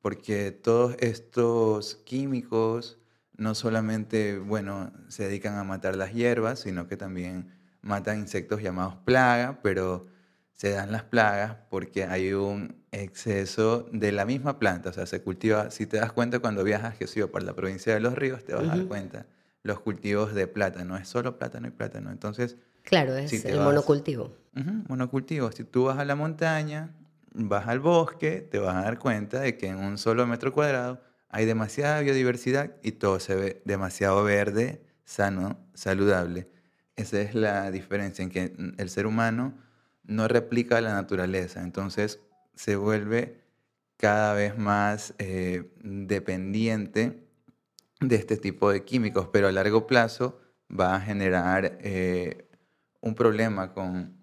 porque 0.00 0.52
todos 0.52 0.96
estos 1.00 1.96
químicos 2.04 2.98
no 3.36 3.54
solamente, 3.54 4.38
bueno, 4.38 4.92
se 5.08 5.24
dedican 5.24 5.58
a 5.58 5.64
matar 5.64 5.96
las 5.96 6.12
hierbas, 6.12 6.60
sino 6.60 6.88
que 6.88 6.96
también 6.96 7.52
matan 7.82 8.20
insectos 8.20 8.62
llamados 8.62 8.96
plaga, 9.04 9.60
pero 9.62 10.06
se 10.52 10.70
dan 10.70 10.90
las 10.90 11.04
plagas 11.04 11.56
porque 11.68 12.04
hay 12.04 12.32
un 12.32 12.85
exceso 13.02 13.88
de 13.92 14.12
la 14.12 14.24
misma 14.24 14.58
planta, 14.58 14.90
o 14.90 14.92
sea, 14.92 15.06
se 15.06 15.22
cultiva, 15.22 15.70
si 15.70 15.86
te 15.86 15.98
das 15.98 16.12
cuenta 16.12 16.38
cuando 16.38 16.64
viajas, 16.64 16.96
que 16.96 17.06
sido 17.06 17.30
por 17.30 17.42
la 17.42 17.54
provincia 17.54 17.94
de 17.94 18.00
Los 18.00 18.14
Ríos, 18.14 18.44
te 18.44 18.54
vas 18.54 18.64
a 18.64 18.76
dar 18.76 18.86
cuenta, 18.86 19.26
los 19.62 19.80
cultivos 19.80 20.34
de 20.34 20.46
plátano, 20.46 20.96
es 20.96 21.08
solo 21.08 21.38
plátano 21.38 21.68
y 21.68 21.70
plátano, 21.70 22.10
entonces... 22.10 22.56
Claro, 22.82 23.16
es 23.16 23.44
el 23.44 23.60
monocultivo. 23.60 24.32
monocultivo, 24.88 25.50
si 25.50 25.64
tú 25.64 25.84
vas 25.84 25.98
a 25.98 26.04
la 26.04 26.14
montaña, 26.14 26.94
vas 27.32 27.66
al 27.66 27.80
bosque, 27.80 28.46
te 28.48 28.58
vas 28.58 28.76
a 28.76 28.82
dar 28.82 28.98
cuenta 28.98 29.40
de 29.40 29.56
que 29.56 29.66
en 29.66 29.76
un 29.76 29.98
solo 29.98 30.26
metro 30.26 30.52
cuadrado 30.52 31.00
hay 31.28 31.44
demasiada 31.44 32.00
biodiversidad 32.00 32.72
y 32.82 32.92
todo 32.92 33.18
se 33.18 33.34
ve 33.34 33.62
demasiado 33.64 34.22
verde, 34.22 34.82
sano, 35.04 35.58
saludable. 35.74 36.48
Esa 36.94 37.20
es 37.20 37.34
la 37.34 37.70
diferencia 37.70 38.22
en 38.22 38.30
que 38.30 38.54
el 38.78 38.88
ser 38.88 39.06
humano 39.06 39.54
no 40.04 40.28
replica 40.28 40.80
la 40.80 40.94
naturaleza, 40.94 41.62
entonces 41.62 42.20
se 42.56 42.76
vuelve 42.76 43.40
cada 43.96 44.34
vez 44.34 44.58
más 44.58 45.14
eh, 45.18 45.70
dependiente 45.82 47.22
de 48.00 48.16
este 48.16 48.36
tipo 48.36 48.70
de 48.70 48.84
químicos, 48.84 49.28
pero 49.32 49.48
a 49.48 49.52
largo 49.52 49.86
plazo 49.86 50.38
va 50.68 50.96
a 50.96 51.00
generar 51.00 51.78
eh, 51.82 52.48
un 53.00 53.14
problema 53.14 53.72
con... 53.72 54.16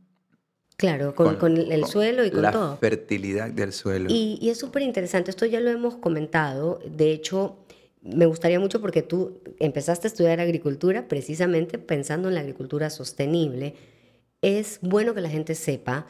Claro, 0.76 1.16
con, 1.16 1.58
el 1.58 1.86
suelo 1.86 2.26
y 2.26 2.32
con 2.32 2.52
todo. 2.52 2.72
La 2.72 2.78
fertilidad 2.78 3.50
del 3.52 3.72
suelo. 3.72 4.08
Y, 4.10 4.38
y 4.42 4.50
es 4.50 4.60
súper 4.60 4.82
interesante, 4.82 5.32
esto 5.32 5.46
ya 5.46 5.60
lo 5.60 5.70
hemos 5.70 5.96
comentado, 5.96 6.80
de 6.86 7.12
hecho 7.12 7.64
me 8.02 8.26
gustaría 8.26 8.60
mucho 8.60 8.82
porque 8.82 9.02
tú 9.02 9.40
empezaste 9.60 10.08
a 10.08 10.10
estudiar 10.10 10.42
agricultura 10.42 11.08
precisamente 11.08 11.78
pensando 11.78 12.28
en 12.28 12.36
la 12.36 12.42
agricultura 12.42 12.90
sostenible. 12.90 13.76
Es 14.42 14.80
bueno 14.82 15.14
que 15.14 15.22
la 15.22 15.30
gente 15.30 15.56
sepa 15.56 16.08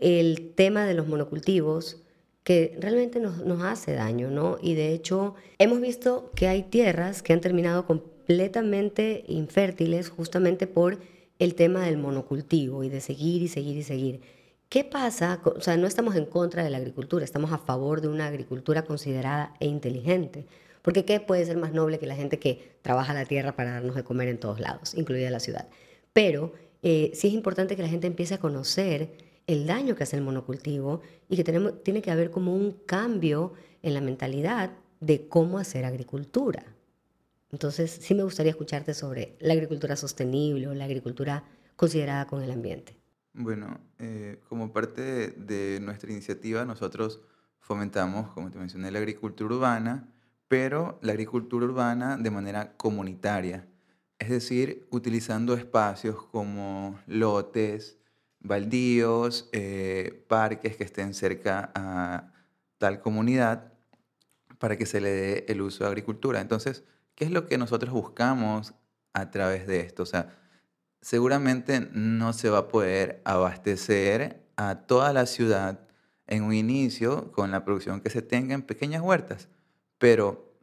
el 0.00 0.52
tema 0.54 0.86
de 0.86 0.94
los 0.94 1.06
monocultivos 1.06 2.02
que 2.42 2.76
realmente 2.78 3.20
nos, 3.20 3.44
nos, 3.44 3.62
hace 3.62 3.92
daño, 3.94 4.30
¿no? 4.30 4.58
Y 4.60 4.74
de 4.74 4.92
hecho 4.92 5.34
hemos 5.58 5.80
visto 5.80 6.30
que 6.34 6.46
hay 6.46 6.62
tierras 6.62 7.22
que 7.22 7.32
han 7.32 7.40
terminado 7.40 7.86
completamente 7.86 9.24
infértiles 9.28 10.10
justamente 10.10 10.66
por 10.66 10.98
el 11.38 11.54
tema 11.54 11.84
del 11.84 11.96
monocultivo 11.96 12.84
y 12.84 12.88
de 12.88 13.00
seguir 13.00 13.42
y 13.42 13.48
seguir 13.48 13.76
y 13.76 13.82
seguir. 13.82 14.20
¿Qué 14.68 14.84
pasa? 14.84 15.40
O 15.44 15.60
sea, 15.60 15.76
no 15.76 15.86
estamos 15.86 16.16
en 16.16 16.26
contra 16.26 16.64
de 16.64 16.70
la 16.70 16.78
agricultura, 16.78 17.24
estamos 17.24 17.52
a 17.52 17.58
favor 17.58 18.00
de 18.00 18.08
una 18.08 18.26
agricultura 18.26 18.82
considerada 18.82 19.54
e 19.60 19.66
inteligente. 19.66 20.46
Porque 20.82 21.04
¿qué 21.04 21.20
puede 21.20 21.46
ser 21.46 21.56
más 21.56 21.72
noble 21.72 21.98
que 21.98 22.06
la 22.06 22.16
gente 22.16 22.38
que 22.38 22.76
trabaja 22.82 23.14
la 23.14 23.24
tierra 23.24 23.56
para 23.56 23.72
darnos 23.72 23.94
de 23.94 24.04
comer 24.04 24.28
en 24.28 24.38
todos 24.38 24.60
lados, 24.60 24.94
incluida 24.94 25.30
la 25.30 25.40
ciudad? 25.40 25.68
Pero 26.12 26.52
eh, 26.82 27.10
sí 27.14 27.28
es 27.28 27.34
importante 27.34 27.76
que 27.76 27.82
la 27.82 27.88
gente 27.88 28.06
empiece 28.06 28.34
a 28.34 28.38
conocer 28.38 29.12
el 29.46 29.66
daño 29.66 29.94
que 29.94 30.04
hace 30.04 30.16
el 30.16 30.22
monocultivo 30.22 31.02
y 31.28 31.36
que 31.36 31.44
tenemos, 31.44 31.82
tiene 31.82 32.02
que 32.02 32.10
haber 32.10 32.30
como 32.30 32.54
un 32.54 32.72
cambio 32.86 33.52
en 33.82 33.94
la 33.94 34.00
mentalidad 34.00 34.72
de 35.00 35.28
cómo 35.28 35.58
hacer 35.58 35.84
agricultura. 35.84 36.64
Entonces, 37.52 37.90
sí 37.90 38.14
me 38.14 38.24
gustaría 38.24 38.50
escucharte 38.50 38.94
sobre 38.94 39.36
la 39.40 39.52
agricultura 39.52 39.96
sostenible 39.96 40.66
o 40.68 40.74
la 40.74 40.86
agricultura 40.86 41.44
considerada 41.76 42.26
con 42.26 42.42
el 42.42 42.50
ambiente. 42.50 42.96
Bueno, 43.32 43.80
eh, 43.98 44.40
como 44.48 44.72
parte 44.72 45.32
de, 45.36 45.78
nuestra 45.80 46.10
iniciativa, 46.10 46.64
nosotros 46.64 47.20
fomentamos, 47.58 48.32
como 48.32 48.50
te 48.50 48.58
mencioné, 48.58 48.90
la 48.90 48.98
agricultura 48.98 49.54
urbana, 49.54 50.08
pero 50.48 50.98
la 51.02 51.12
agricultura 51.12 51.66
urbana 51.66 52.16
de 52.16 52.30
manera 52.30 52.76
comunitaria, 52.76 53.66
es 54.18 54.30
decir, 54.30 54.86
utilizando 54.90 55.54
espacios 55.54 56.24
como 56.26 56.98
lotes, 57.06 57.98
baldíos, 58.44 59.48
eh, 59.52 60.24
parques 60.28 60.76
que 60.76 60.84
estén 60.84 61.14
cerca 61.14 61.72
a 61.74 62.32
tal 62.78 63.00
comunidad 63.00 63.72
para 64.58 64.76
que 64.76 64.86
se 64.86 65.00
le 65.00 65.10
dé 65.10 65.44
el 65.48 65.62
uso 65.62 65.84
de 65.84 65.88
agricultura. 65.88 66.40
Entonces, 66.40 66.84
¿qué 67.14 67.24
es 67.24 67.30
lo 67.30 67.46
que 67.46 67.58
nosotros 67.58 67.92
buscamos 67.92 68.74
a 69.14 69.30
través 69.30 69.66
de 69.66 69.80
esto? 69.80 70.04
O 70.04 70.06
sea, 70.06 70.36
seguramente 71.00 71.88
no 71.92 72.32
se 72.32 72.50
va 72.50 72.58
a 72.58 72.68
poder 72.68 73.22
abastecer 73.24 74.46
a 74.56 74.86
toda 74.86 75.12
la 75.12 75.26
ciudad 75.26 75.80
en 76.26 76.44
un 76.44 76.52
inicio 76.52 77.32
con 77.32 77.50
la 77.50 77.64
producción 77.64 78.00
que 78.00 78.10
se 78.10 78.22
tenga 78.22 78.54
en 78.54 78.62
pequeñas 78.62 79.02
huertas, 79.02 79.48
pero 79.98 80.54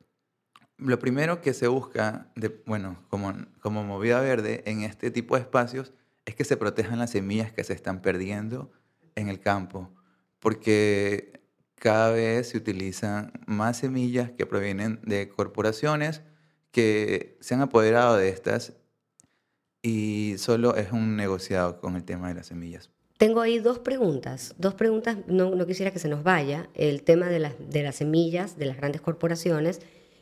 lo 0.77 0.97
primero 0.99 1.41
que 1.41 1.53
se 1.53 1.67
busca, 1.67 2.31
de, 2.35 2.61
bueno, 2.65 3.03
como, 3.09 3.33
como 3.59 3.83
movida 3.83 4.19
verde 4.19 4.63
en 4.65 4.81
este 4.81 5.11
tipo 5.11 5.35
de 5.35 5.41
espacios, 5.41 5.93
es 6.31 6.35
que 6.35 6.45
se 6.45 6.55
protejan 6.55 6.99
las 6.99 7.11
semillas 7.11 7.51
que 7.51 7.63
se 7.65 7.73
están 7.73 8.01
perdiendo 8.01 8.71
en 9.15 9.27
el 9.27 9.41
campo, 9.41 9.93
porque 10.39 11.41
cada 11.75 12.11
vez 12.11 12.49
se 12.49 12.57
utilizan 12.57 13.33
más 13.45 13.77
semillas 13.77 14.31
que 14.31 14.45
provienen 14.45 15.01
de 15.03 15.27
corporaciones 15.27 16.21
que 16.71 17.37
se 17.41 17.53
han 17.53 17.61
apoderado 17.61 18.15
de 18.15 18.29
estas 18.29 18.73
y 19.81 20.35
solo 20.37 20.77
es 20.77 20.93
un 20.93 21.17
negociado 21.17 21.81
con 21.81 21.97
el 21.97 22.05
tema 22.05 22.29
de 22.29 22.35
las 22.35 22.47
semillas. 22.47 22.89
Tengo 23.17 23.41
ahí 23.41 23.59
dos 23.59 23.79
preguntas, 23.79 24.55
dos 24.57 24.73
preguntas, 24.73 25.17
no, 25.27 25.53
no 25.53 25.67
quisiera 25.67 25.91
que 25.91 25.99
se 25.99 26.07
nos 26.07 26.23
vaya, 26.23 26.69
el 26.75 27.03
tema 27.03 27.27
de 27.27 27.39
las, 27.39 27.55
de 27.59 27.83
las 27.83 27.97
semillas 27.97 28.57
de 28.57 28.67
las 28.67 28.77
grandes 28.77 29.01
corporaciones 29.01 29.81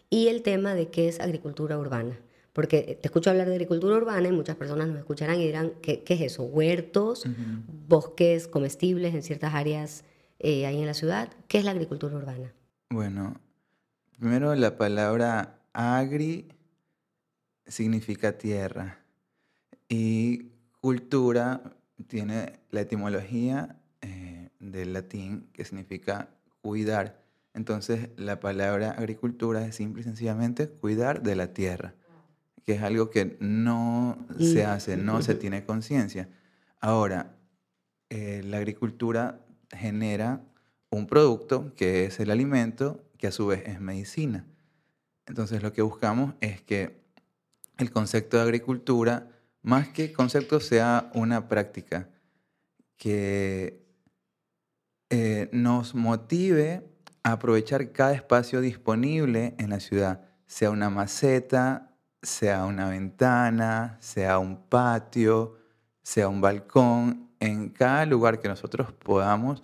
y 0.09 0.29
el 0.29 0.41
tema 0.41 0.73
de 0.73 0.89
qué 0.89 1.07
es 1.07 1.19
agricultura 1.19 1.77
urbana. 1.77 2.19
Porque 2.59 2.99
te 3.01 3.07
escucho 3.07 3.29
hablar 3.29 3.47
de 3.47 3.53
agricultura 3.53 3.95
urbana 3.95 4.27
y 4.27 4.33
muchas 4.33 4.57
personas 4.57 4.89
nos 4.89 4.97
escucharán 4.97 5.39
y 5.39 5.45
dirán, 5.45 5.71
¿qué, 5.81 6.03
qué 6.03 6.15
es 6.15 6.19
eso? 6.19 6.43
¿Huertos, 6.43 7.23
bosques 7.87 8.49
comestibles 8.49 9.15
en 9.15 9.23
ciertas 9.23 9.53
áreas 9.53 10.03
eh, 10.39 10.65
ahí 10.65 10.81
en 10.81 10.85
la 10.85 10.93
ciudad? 10.93 11.31
¿Qué 11.47 11.59
es 11.59 11.63
la 11.63 11.71
agricultura 11.71 12.17
urbana? 12.17 12.51
Bueno, 12.89 13.39
primero 14.17 14.53
la 14.55 14.75
palabra 14.75 15.61
agri 15.71 16.49
significa 17.65 18.37
tierra 18.37 19.05
y 19.87 20.49
cultura 20.81 21.61
tiene 22.07 22.59
la 22.71 22.81
etimología 22.81 23.77
eh, 24.01 24.49
del 24.59 24.91
latín 24.91 25.47
que 25.53 25.63
significa 25.63 26.27
cuidar. 26.61 27.23
Entonces 27.53 28.09
la 28.17 28.41
palabra 28.41 28.91
agricultura 28.91 29.65
es 29.65 29.75
simple 29.75 30.01
y 30.01 30.03
sencillamente 30.03 30.67
cuidar 30.67 31.23
de 31.23 31.37
la 31.37 31.53
tierra 31.53 31.95
que 32.69 32.75
es 32.75 32.83
algo 32.83 33.09
que 33.09 33.35
no 33.39 34.27
se 34.37 34.63
hace, 34.63 34.95
no 34.95 35.23
se 35.23 35.33
tiene 35.33 35.65
conciencia. 35.65 36.29
Ahora, 36.79 37.35
eh, 38.11 38.43
la 38.45 38.57
agricultura 38.57 39.39
genera 39.71 40.43
un 40.91 41.07
producto 41.07 41.73
que 41.73 42.05
es 42.05 42.19
el 42.19 42.29
alimento, 42.29 43.03
que 43.17 43.25
a 43.25 43.31
su 43.31 43.47
vez 43.47 43.63
es 43.65 43.81
medicina. 43.81 44.45
Entonces 45.25 45.63
lo 45.63 45.73
que 45.73 45.81
buscamos 45.81 46.35
es 46.41 46.61
que 46.61 47.01
el 47.79 47.89
concepto 47.89 48.37
de 48.37 48.43
agricultura, 48.43 49.31
más 49.63 49.87
que 49.87 50.13
concepto, 50.13 50.59
sea 50.59 51.09
una 51.15 51.47
práctica 51.47 52.07
que 52.97 53.83
eh, 55.09 55.49
nos 55.51 55.95
motive 55.95 56.87
a 57.23 57.31
aprovechar 57.31 57.91
cada 57.93 58.13
espacio 58.13 58.61
disponible 58.61 59.55
en 59.57 59.71
la 59.71 59.79
ciudad, 59.79 60.21
sea 60.45 60.69
una 60.69 60.91
maceta, 60.91 61.88
sea 62.21 62.65
una 62.65 62.89
ventana, 62.89 63.97
sea 63.99 64.39
un 64.39 64.57
patio, 64.57 65.57
sea 66.01 66.27
un 66.27 66.41
balcón, 66.41 67.29
en 67.39 67.69
cada 67.69 68.05
lugar 68.05 68.39
que 68.39 68.47
nosotros 68.47 68.91
podamos 68.91 69.63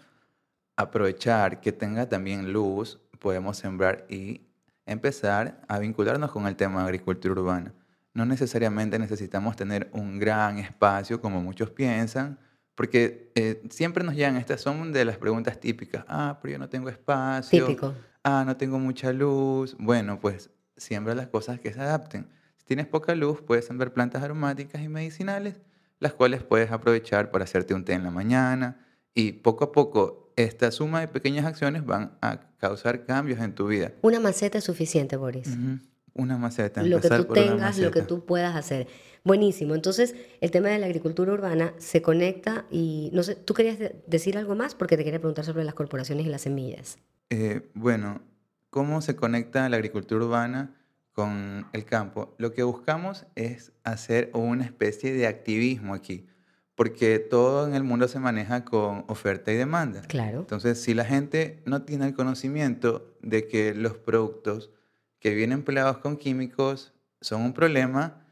aprovechar, 0.76 1.62
que 1.62 1.72
tenga 1.72 2.08
también 2.08 2.52
luz, 2.52 3.00
podemos 3.20 3.58
sembrar 3.58 4.06
y 4.10 4.42
empezar 4.86 5.62
a 5.68 5.80
vincularnos 5.80 6.32
con 6.32 6.48
el 6.48 6.56
tema 6.56 6.80
de 6.80 6.86
agricultura 6.86 7.34
urbana. 7.34 7.74
No 8.14 8.26
necesariamente 8.26 8.98
necesitamos 8.98 9.56
tener 9.56 9.90
un 9.92 10.20
gran 10.20 10.58
espacio 10.58 11.20
como 11.20 11.42
muchos 11.42 11.70
piensan, 11.72 12.40
porque 12.76 13.32
eh, 13.36 13.62
siempre 13.70 14.04
nos 14.04 14.16
llegan, 14.16 14.38
estas 14.38 14.62
son 14.62 14.92
de 14.92 15.06
las 15.06 15.18
preguntas 15.18 15.60
típicas, 15.60 16.06
ah, 16.08 16.40
pero 16.42 16.54
yo 16.54 16.60
no 16.60 16.70
tengo 16.70 16.90
espacio, 16.90 17.68
Típico. 17.68 17.94
ah, 18.24 18.44
no 18.46 18.56
tengo 18.58 18.80
mucha 18.80 19.12
luz. 19.12 19.76
Bueno, 19.80 20.20
pues 20.20 20.50
siembra 20.78 21.16
las 21.16 21.28
cosas 21.28 21.60
que 21.60 21.74
se 21.74 21.82
adapten. 21.82 22.28
Si 22.66 22.70
tienes 22.70 22.88
poca 22.88 23.14
luz, 23.14 23.44
puedes 23.44 23.66
sembrar 23.66 23.94
plantas 23.94 24.24
aromáticas 24.24 24.82
y 24.82 24.90
medicinales, 24.90 25.62
las 26.00 26.14
cuales 26.16 26.42
puedes 26.42 26.72
aprovechar 26.72 27.30
para 27.30 27.44
hacerte 27.44 27.76
un 27.76 27.86
té 27.86 27.94
en 27.94 28.02
la 28.04 28.10
mañana 28.10 28.84
y 29.14 29.34
poco 29.34 29.66
a 29.66 29.72
poco 29.72 30.34
esta 30.36 30.72
suma 30.72 31.00
de 31.02 31.08
pequeñas 31.08 31.46
acciones 31.46 31.86
van 31.86 32.18
a 32.24 32.40
causar 32.58 33.06
cambios 33.06 33.40
en 33.40 33.54
tu 33.54 33.68
vida. 33.68 33.92
Una 34.02 34.20
maceta 34.20 34.58
es 34.58 34.64
suficiente, 34.64 35.16
Boris. 35.16 35.48
Ujú, 35.48 35.78
Una 36.16 36.40
maceta. 36.40 36.82
Lo 36.82 37.00
que 37.02 37.08
tú 37.10 37.26
tengas, 37.26 37.78
lo 37.78 37.92
que 37.92 38.02
tú 38.02 38.26
puedas 38.26 38.56
hacer. 38.56 38.88
Buenísimo. 39.24 39.76
Entonces, 39.76 40.16
el 40.42 40.50
tema 40.50 40.70
de 40.70 40.80
la 40.80 40.88
agricultura 40.88 41.34
urbana 41.34 41.76
se 41.78 42.02
conecta 42.02 42.66
y 42.72 43.12
no 43.14 43.22
sé, 43.22 43.36
¿tú 43.36 43.54
querías 43.54 43.78
de- 43.78 43.96
decir 44.08 44.40
algo 44.40 44.56
más? 44.56 44.74
Porque 44.74 44.98
te 44.98 45.04
quería 45.04 45.20
preguntar 45.20 45.46
sobre 45.46 45.64
las 45.66 45.76
corporaciones 45.76 46.26
y 46.26 46.30
las 46.30 46.42
semillas. 46.42 46.98
Eh, 47.30 47.70
bueno, 47.76 48.24
¿cómo 48.72 49.02
se 49.04 49.16
conecta 49.16 49.70
la 49.70 49.76
agricultura 49.78 50.26
urbana 50.26 50.74
con 51.16 51.66
el 51.72 51.86
campo? 51.86 52.36
Lo 52.38 52.54
que 52.54 52.64
buscamos 52.64 53.26
es 53.36 53.72
hacer 53.84 54.30
una 54.34 54.66
especie 54.66 55.14
de 55.14 55.28
activismo 55.28 55.94
aquí, 55.94 56.28
porque 56.76 57.20
todo 57.20 57.66
en 57.66 57.74
el 57.74 57.84
mundo 57.84 58.10
se 58.10 58.20
maneja 58.20 58.66
con 58.66 59.06
oferta 59.08 59.52
y 59.52 59.56
demanda. 59.56 60.02
Claro. 60.02 60.40
Entonces, 60.40 60.82
si 60.82 60.94
la 60.94 61.06
gente 61.06 61.64
no 61.66 61.84
tiene 61.84 62.06
el 62.06 62.14
conocimiento 62.14 63.16
de 63.22 63.48
que 63.48 63.74
los 63.74 63.98
productos 63.98 64.72
que 65.20 65.34
vienen 65.34 65.60
empleados 65.60 66.00
con 66.00 66.18
químicos 66.18 66.94
son 67.22 67.42
un 67.42 67.54
problema, 67.54 68.26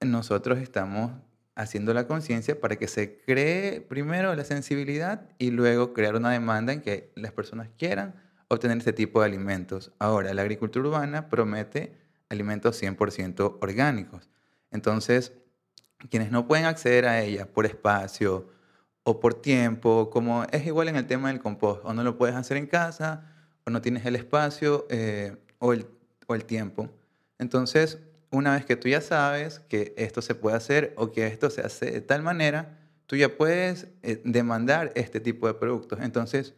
nosotros 0.00 0.60
estamos 0.60 1.10
haciendo 1.56 1.94
la 1.94 2.06
conciencia 2.06 2.60
para 2.60 2.76
que 2.76 2.86
se 2.86 3.18
cree 3.18 3.80
primero 3.80 4.34
la 4.34 4.44
sensibilidad 4.44 5.28
y 5.38 5.50
luego 5.50 5.92
crear 5.92 6.14
una 6.14 6.30
demanda 6.30 6.72
en 6.72 6.80
que 6.80 7.12
las 7.16 7.32
personas 7.32 7.68
quieran 7.76 8.14
obtener 8.48 8.78
este 8.78 8.92
tipo 8.92 9.20
de 9.20 9.26
alimentos. 9.26 9.92
Ahora, 9.98 10.32
la 10.32 10.42
agricultura 10.42 10.88
urbana 10.88 11.28
promete 11.28 12.03
alimentos 12.34 12.80
100% 12.82 13.58
orgánicos. 13.60 14.28
Entonces, 14.70 15.32
quienes 16.10 16.30
no 16.30 16.46
pueden 16.46 16.66
acceder 16.66 17.06
a 17.06 17.22
ella 17.22 17.46
por 17.46 17.66
espacio 17.66 18.48
o 19.02 19.20
por 19.20 19.34
tiempo, 19.34 20.10
como 20.10 20.44
es 20.50 20.66
igual 20.66 20.88
en 20.88 20.96
el 20.96 21.06
tema 21.06 21.28
del 21.28 21.40
compost, 21.40 21.84
o 21.84 21.92
no 21.92 22.02
lo 22.02 22.16
puedes 22.16 22.34
hacer 22.34 22.56
en 22.56 22.66
casa, 22.66 23.30
o 23.64 23.70
no 23.70 23.80
tienes 23.80 24.04
el 24.06 24.16
espacio 24.16 24.86
eh, 24.90 25.36
o, 25.58 25.72
el, 25.72 25.86
o 26.26 26.34
el 26.34 26.44
tiempo. 26.44 26.90
Entonces, 27.38 27.98
una 28.30 28.54
vez 28.54 28.64
que 28.64 28.76
tú 28.76 28.88
ya 28.88 29.00
sabes 29.00 29.60
que 29.60 29.94
esto 29.96 30.22
se 30.22 30.34
puede 30.34 30.56
hacer 30.56 30.92
o 30.96 31.12
que 31.12 31.26
esto 31.26 31.50
se 31.50 31.60
hace 31.62 31.90
de 31.90 32.00
tal 32.00 32.22
manera, 32.22 32.78
tú 33.06 33.16
ya 33.16 33.36
puedes 33.36 33.88
eh, 34.02 34.20
demandar 34.24 34.92
este 34.94 35.20
tipo 35.20 35.46
de 35.46 35.54
productos. 35.54 36.00
Entonces, 36.00 36.54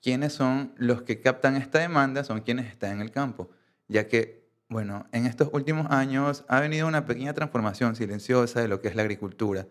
¿quiénes 0.00 0.32
son 0.32 0.72
los 0.76 1.02
que 1.02 1.20
captan 1.20 1.56
esta 1.56 1.78
demanda? 1.80 2.24
Son 2.24 2.40
quienes 2.40 2.66
están 2.66 2.92
en 2.92 3.00
el 3.00 3.10
campo, 3.10 3.50
ya 3.88 4.08
que, 4.08 4.37
bueno, 4.68 5.06
en 5.12 5.26
estos 5.26 5.48
últimos 5.52 5.86
años 5.90 6.44
ha 6.48 6.60
venido 6.60 6.86
una 6.86 7.06
pequeña 7.06 7.32
transformación 7.32 7.96
silenciosa 7.96 8.60
de 8.60 8.68
lo 8.68 8.80
que 8.80 8.88
es 8.88 8.94
la 8.94 9.02
agricultura. 9.02 9.66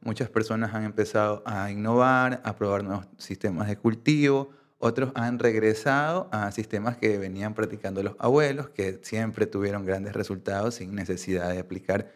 Muchas 0.00 0.28
personas 0.28 0.74
han 0.74 0.84
empezado 0.84 1.42
a 1.46 1.70
innovar, 1.70 2.42
a 2.44 2.56
probar 2.56 2.84
nuevos 2.84 3.08
sistemas 3.18 3.68
de 3.68 3.76
cultivo, 3.76 4.50
otros 4.78 5.12
han 5.14 5.38
regresado 5.38 6.28
a 6.32 6.50
sistemas 6.50 6.96
que 6.96 7.16
venían 7.16 7.54
practicando 7.54 8.02
los 8.02 8.16
abuelos, 8.18 8.68
que 8.70 8.98
siempre 9.02 9.46
tuvieron 9.46 9.86
grandes 9.86 10.12
resultados 10.12 10.74
sin 10.74 10.94
necesidad 10.94 11.50
de 11.50 11.60
aplicar 11.60 12.12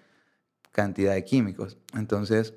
cantidad 0.72 1.14
de 1.14 1.24
químicos. 1.24 1.78
Entonces, 1.94 2.54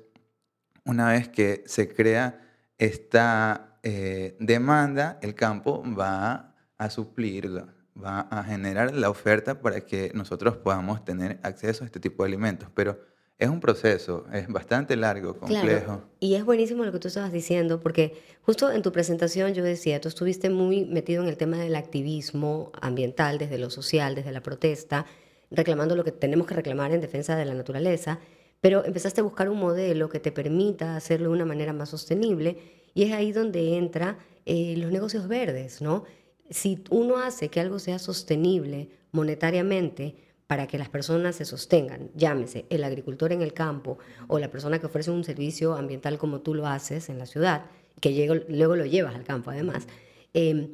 una 0.84 1.10
vez 1.12 1.28
que 1.28 1.62
se 1.66 1.88
crea 1.94 2.40
esta 2.76 3.78
eh, 3.82 4.36
demanda, 4.40 5.18
el 5.22 5.34
campo 5.34 5.82
va 5.96 6.56
a 6.76 6.90
suplirla, 6.90 7.72
va 8.02 8.20
a 8.20 8.42
generar 8.44 8.94
la 8.94 9.10
oferta 9.10 9.60
para 9.60 9.82
que 9.82 10.10
nosotros 10.14 10.56
podamos 10.56 11.04
tener 11.04 11.38
acceso 11.42 11.84
a 11.84 11.86
este 11.86 12.00
tipo 12.00 12.22
de 12.22 12.28
alimentos. 12.28 12.68
Pero 12.74 12.98
es 13.40 13.48
un 13.48 13.58
proceso, 13.58 14.26
es 14.32 14.48
bastante 14.48 14.96
largo, 14.96 15.38
complejo. 15.38 15.84
Claro, 15.84 16.08
y 16.20 16.34
es 16.34 16.44
buenísimo 16.44 16.84
lo 16.84 16.92
que 16.92 16.98
tú 16.98 17.08
estabas 17.08 17.32
diciendo, 17.32 17.80
porque 17.80 18.14
justo 18.42 18.70
en 18.70 18.82
tu 18.82 18.92
presentación 18.92 19.54
yo 19.54 19.64
decía, 19.64 19.98
tú 19.98 20.08
estuviste 20.08 20.50
muy 20.50 20.84
metido 20.84 21.22
en 21.22 21.28
el 21.28 21.38
tema 21.38 21.56
del 21.56 21.74
activismo 21.74 22.70
ambiental, 22.82 23.38
desde 23.38 23.56
lo 23.56 23.70
social, 23.70 24.14
desde 24.14 24.30
la 24.30 24.42
protesta, 24.42 25.06
reclamando 25.50 25.96
lo 25.96 26.04
que 26.04 26.12
tenemos 26.12 26.46
que 26.46 26.54
reclamar 26.54 26.92
en 26.92 27.00
defensa 27.00 27.34
de 27.34 27.46
la 27.46 27.54
naturaleza, 27.54 28.20
pero 28.60 28.84
empezaste 28.84 29.22
a 29.22 29.24
buscar 29.24 29.48
un 29.48 29.58
modelo 29.58 30.10
que 30.10 30.20
te 30.20 30.32
permita 30.32 30.94
hacerlo 30.94 31.30
de 31.30 31.36
una 31.36 31.46
manera 31.46 31.72
más 31.72 31.88
sostenible, 31.88 32.58
y 32.92 33.04
es 33.04 33.12
ahí 33.12 33.32
donde 33.32 33.78
entra 33.78 34.18
eh, 34.44 34.74
los 34.76 34.92
negocios 34.92 35.28
verdes, 35.28 35.80
¿no? 35.80 36.04
Si 36.50 36.82
uno 36.90 37.16
hace 37.16 37.48
que 37.48 37.60
algo 37.60 37.78
sea 37.78 37.98
sostenible 37.98 38.90
monetariamente, 39.12 40.16
para 40.50 40.66
que 40.66 40.78
las 40.78 40.88
personas 40.88 41.36
se 41.36 41.44
sostengan, 41.44 42.10
llámese 42.16 42.66
el 42.70 42.82
agricultor 42.82 43.32
en 43.32 43.40
el 43.40 43.52
campo 43.52 43.98
o 44.26 44.40
la 44.40 44.50
persona 44.50 44.80
que 44.80 44.86
ofrece 44.86 45.12
un 45.12 45.22
servicio 45.22 45.74
ambiental 45.74 46.18
como 46.18 46.40
tú 46.40 46.54
lo 46.54 46.66
haces 46.66 47.08
en 47.08 47.18
la 47.18 47.26
ciudad, 47.26 47.66
que 48.00 48.14
llego, 48.14 48.34
luego 48.48 48.74
lo 48.74 48.84
llevas 48.84 49.14
al 49.14 49.22
campo 49.22 49.52
además, 49.52 49.86
eh, 50.34 50.70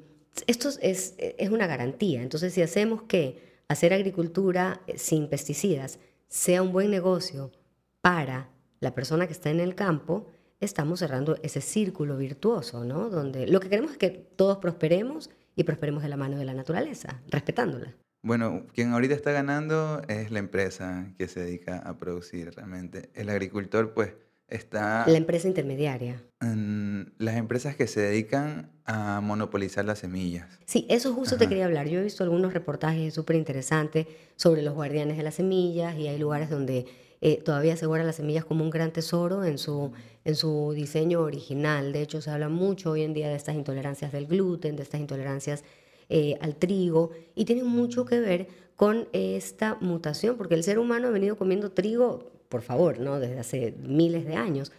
esto 0.46 0.70
es, 0.80 1.14
es 1.18 1.50
una 1.50 1.66
garantía. 1.66 2.22
Entonces, 2.22 2.54
si 2.54 2.62
hacemos 2.62 3.02
que 3.02 3.38
hacer 3.68 3.92
agricultura 3.92 4.80
sin 4.94 5.28
pesticidas 5.28 5.98
sea 6.28 6.62
un 6.62 6.72
buen 6.72 6.90
negocio 6.90 7.52
para 8.00 8.48
la 8.80 8.94
persona 8.94 9.26
que 9.26 9.34
está 9.34 9.50
en 9.50 9.60
el 9.60 9.74
campo, 9.74 10.26
estamos 10.60 11.00
cerrando 11.00 11.36
ese 11.42 11.60
círculo 11.60 12.16
virtuoso, 12.16 12.84
¿no? 12.84 13.10
Donde 13.10 13.46
lo 13.46 13.60
que 13.60 13.68
queremos 13.68 13.92
es 13.92 13.98
que 13.98 14.10
todos 14.10 14.58
prosperemos 14.58 15.30
y 15.56 15.64
prosperemos 15.64 16.02
de 16.02 16.10
la 16.10 16.16
mano 16.16 16.38
de 16.38 16.44
la 16.44 16.54
naturaleza, 16.54 17.20
respetándola. 17.28 17.94
Bueno, 18.22 18.66
quien 18.74 18.92
ahorita 18.92 19.14
está 19.14 19.32
ganando 19.32 20.02
es 20.08 20.30
la 20.30 20.38
empresa 20.38 21.12
que 21.16 21.28
se 21.28 21.40
dedica 21.40 21.78
a 21.78 21.96
producir 21.96 22.52
realmente. 22.54 23.10
El 23.14 23.30
agricultor, 23.30 23.94
pues, 23.94 24.14
está... 24.48 25.06
La 25.06 25.16
empresa 25.16 25.48
intermediaria. 25.48 26.22
en 26.40 27.14
las 27.18 27.36
empresas 27.36 27.76
que 27.76 27.86
se 27.86 28.00
dedican 28.00 28.70
a 28.84 29.20
monopolizar 29.20 29.84
las 29.84 30.00
semillas. 30.00 30.46
Sí, 30.66 30.86
eso 30.88 31.14
justo 31.14 31.36
te 31.36 31.48
quería 31.48 31.64
hablar. 31.64 31.88
Yo 31.88 32.00
he 32.00 32.04
visto 32.04 32.24
algunos 32.24 32.52
reportajes 32.52 33.14
súper 33.14 33.36
interesantes 33.36 34.06
sobre 34.36 34.62
los 34.62 34.74
guardianes 34.74 35.16
de 35.16 35.22
las 35.22 35.36
semillas 35.36 35.96
y 35.96 36.08
hay 36.08 36.18
lugares 36.18 36.50
donde 36.50 36.86
eh, 37.20 37.40
todavía 37.42 37.76
se 37.76 37.86
guardan 37.86 38.06
las 38.06 38.16
semillas 38.16 38.44
como 38.44 38.64
un 38.64 38.70
gran 38.70 38.92
tesoro 38.92 39.44
en 39.44 39.58
su, 39.58 39.92
en 40.24 40.34
su 40.34 40.72
diseño 40.74 41.20
original. 41.20 41.92
De 41.92 42.02
hecho, 42.02 42.20
se 42.20 42.30
habla 42.30 42.48
mucho 42.48 42.92
hoy 42.92 43.02
en 43.02 43.14
día 43.14 43.28
de 43.28 43.36
estas 43.36 43.54
intolerancias 43.54 44.12
del 44.12 44.26
gluten, 44.26 44.76
de 44.76 44.82
estas 44.82 45.00
intolerancias 45.00 45.64
eh, 46.08 46.36
al 46.40 46.56
trigo, 46.56 47.10
y 47.34 47.44
tiene 47.44 47.64
mucho 47.64 48.04
que 48.04 48.20
ver 48.20 48.48
con 48.76 49.08
esta 49.12 49.76
mutación, 49.80 50.36
porque 50.36 50.54
el 50.54 50.62
ser 50.62 50.78
humano 50.78 51.08
ha 51.08 51.10
venido 51.10 51.36
comiendo 51.36 51.72
trigo, 51.72 52.30
por 52.48 52.62
favor, 52.62 53.00
¿no? 53.00 53.18
desde 53.18 53.38
hace 53.38 53.74
miles 53.80 54.26
de 54.26 54.36
años, 54.36 54.70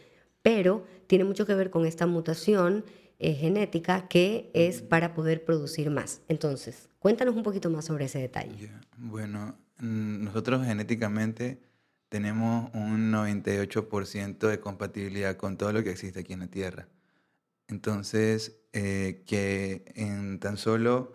pero 0.42 0.86
tiene 1.08 1.26
mucho 1.26 1.46
que 1.46 1.56
ver 1.56 1.72
con 1.72 1.86
esta 1.86 2.06
mutación 2.06 2.86
eh, 3.20 3.34
genética 3.34 4.08
que 4.08 4.52
es 4.54 4.84
para 4.84 5.16
poder 5.16 5.44
producir 5.44 5.90
más. 5.90 6.22
Entonces, 6.28 6.88
cuéntanos 7.00 7.36
un 7.36 7.44
poquito 7.44 7.70
más 7.72 7.86
sobre 7.86 8.06
ese 8.06 8.20
detalle. 8.20 8.70
Bueno, 8.96 9.58
nosotros 9.80 10.66
genéticamente 10.66 11.60
tenemos 12.10 12.70
un 12.74 13.12
98% 13.12 14.48
de 14.48 14.60
compatibilidad 14.60 15.38
con 15.38 15.58
todo 15.58 15.74
lo 15.74 15.84
que 15.84 15.92
existe 15.92 16.22
aquí 16.22 16.34
en 16.34 16.40
la 16.42 16.48
Tierra. 16.48 16.88
Entonces, 17.68 18.60
eh, 18.74 19.24
que 19.26 19.92
en 19.96 20.40
tan 20.40 20.58
solo 20.58 21.14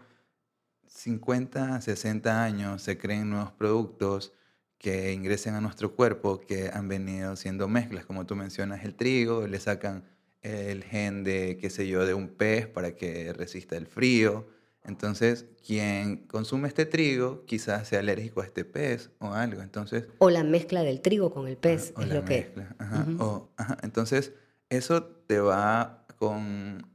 50, 0.86 1.80
60 1.80 2.44
años 2.44 2.82
se 2.82 2.98
creen 2.98 3.30
nuevos 3.30 3.52
productos 3.52 4.32
que 4.78 5.12
ingresen 5.12 5.54
a 5.54 5.60
nuestro 5.60 5.94
cuerpo, 5.94 6.40
que 6.40 6.70
han 6.72 6.88
venido 6.88 7.36
siendo 7.36 7.68
mezclas, 7.68 8.04
como 8.04 8.26
tú 8.26 8.36
mencionas, 8.36 8.84
el 8.84 8.94
trigo, 8.94 9.46
le 9.46 9.60
sacan 9.60 10.04
el 10.42 10.82
gen 10.84 11.24
de, 11.24 11.56
qué 11.60 11.70
sé 11.70 11.86
yo, 11.88 12.04
de 12.04 12.14
un 12.14 12.28
pez 12.28 12.66
para 12.66 12.94
que 12.96 13.32
resista 13.32 13.76
el 13.76 13.86
frío. 13.86 14.46
Entonces, 14.84 15.46
quien 15.64 16.26
consume 16.26 16.66
este 16.68 16.86
trigo 16.86 17.44
quizás 17.46 17.88
sea 17.88 18.00
alérgico 18.00 18.40
a 18.40 18.44
este 18.44 18.64
pez 18.64 19.10
o 19.20 19.32
algo. 19.32 19.62
Entonces, 19.62 20.08
o 20.18 20.28
la 20.30 20.42
mezcla 20.42 20.82
del 20.82 21.00
trigo 21.00 21.32
con 21.32 21.46
el 21.46 21.56
pez, 21.56 21.92
o 21.96 22.02
es 22.02 22.08
la 22.08 22.14
lo 22.16 22.24
que... 22.24 22.52
mezcla, 22.56 22.76
o- 23.18 23.50
ajá. 23.56 23.78
Entonces, 23.82 24.32
eso 24.70 25.04
te 25.04 25.38
va 25.38 26.04
con 26.18 26.86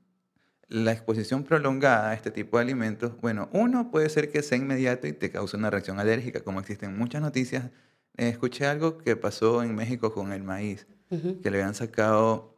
la 0.67 0.91
exposición 0.91 1.43
prolongada 1.43 2.09
a 2.09 2.13
este 2.13 2.29
tipo 2.29 2.57
de 2.57 2.63
alimentos. 2.63 3.13
Bueno, 3.21 3.47
uno 3.53 3.89
puede 3.89 4.09
ser 4.09 4.29
que 4.31 4.43
sea 4.43 4.57
inmediato 4.57 5.07
y 5.07 5.13
te 5.13 5.31
cause 5.31 5.55
una 5.55 5.69
reacción 5.69 5.99
alérgica, 5.99 6.41
como 6.41 6.59
existen 6.59 6.97
muchas 6.97 7.21
noticias. 7.21 7.71
Eh, 8.17 8.27
escuché 8.29 8.65
algo 8.65 8.97
que 8.97 9.15
pasó 9.15 9.63
en 9.63 9.75
México 9.75 10.13
con 10.13 10.33
el 10.33 10.43
maíz, 10.43 10.87
que 11.09 11.49
le 11.51 11.59
habían 11.61 11.73
sacado, 11.75 12.57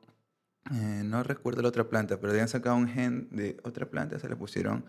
eh, 0.72 1.02
no 1.06 1.22
recuerdo 1.22 1.62
la 1.62 1.68
otra 1.70 1.88
planta, 1.88 2.16
pero 2.18 2.30
le 2.30 2.40
habían 2.40 2.48
sacado 2.48 2.76
un 2.78 2.88
gen 2.88 3.28
de 3.30 3.58
otra 3.64 3.86
planta, 3.92 4.18
se 4.18 4.28
le 4.28 4.36
pusieron 4.36 4.86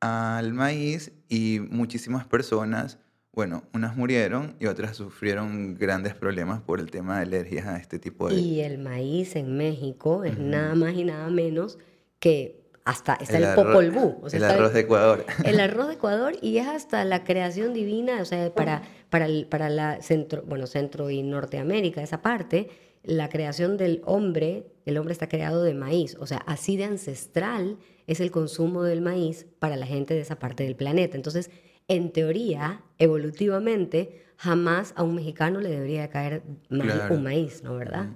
al 0.00 0.52
maíz 0.52 1.12
y 1.28 1.60
muchísimas 1.70 2.26
personas, 2.26 2.98
bueno, 3.32 3.64
unas 3.72 3.96
murieron 3.96 4.54
y 4.60 4.66
otras 4.66 4.96
sufrieron 4.96 5.74
grandes 5.76 6.14
problemas 6.14 6.60
por 6.60 6.78
el 6.80 6.90
tema 6.90 7.16
de 7.16 7.22
alergias 7.22 7.66
a 7.66 7.76
este 7.78 7.98
tipo 7.98 8.28
de... 8.28 8.36
Y 8.36 8.60
el 8.60 8.78
maíz 8.78 9.34
en 9.36 9.56
México 9.56 10.24
es 10.24 10.38
nada 10.38 10.74
más 10.74 10.94
y 10.94 11.04
nada 11.04 11.28
menos 11.30 11.78
que 12.18 12.62
hasta 12.84 13.14
está 13.14 13.38
el, 13.38 13.44
arro- 13.44 13.54
Popol 13.66 13.90
Vuh, 13.90 14.18
o 14.22 14.28
sea, 14.30 14.36
el 14.38 14.44
arroz 14.44 14.74
de 14.74 14.80
Ecuador. 14.80 15.24
el 15.44 15.58
arroz 15.66 15.88
de 15.88 15.94
Ecuador 15.94 16.34
y 16.42 16.58
es 16.58 16.66
hasta 16.68 17.02
la 17.06 17.24
creación 17.24 17.72
divina, 17.72 18.20
o 18.20 18.24
sea, 18.26 18.52
para, 18.54 18.82
para, 19.08 19.24
el- 19.24 19.46
para 19.46 19.70
la 19.70 20.02
centro, 20.02 20.42
bueno, 20.46 20.66
centro 20.66 21.08
y 21.10 21.22
Norteamérica, 21.22 22.02
esa 22.02 22.20
parte, 22.20 22.68
la 23.02 23.30
creación 23.30 23.78
del 23.78 24.02
hombre, 24.04 24.66
el 24.84 24.98
hombre 24.98 25.12
está 25.12 25.28
creado 25.28 25.62
de 25.62 25.74
maíz, 25.74 26.16
o 26.20 26.26
sea, 26.26 26.38
así 26.46 26.76
de 26.76 26.84
ancestral 26.84 27.78
es 28.06 28.20
el 28.20 28.30
consumo 28.30 28.82
del 28.82 29.00
maíz 29.00 29.46
para 29.58 29.76
la 29.76 29.86
gente 29.86 30.14
de 30.14 30.20
esa 30.20 30.38
parte 30.38 30.64
del 30.64 30.76
planeta. 30.76 31.16
Entonces, 31.16 31.50
en 31.88 32.12
teoría, 32.12 32.82
evolutivamente, 32.98 34.24
jamás 34.36 34.92
a 34.96 35.02
un 35.02 35.14
mexicano 35.14 35.60
le 35.60 35.70
debería 35.70 36.02
de 36.02 36.08
caer 36.08 36.42
ma- 36.68 36.84
Claro. 36.84 37.14
un 37.14 37.22
maíz, 37.22 37.62
¿no? 37.62 37.74
¿Verdad? 37.76 38.08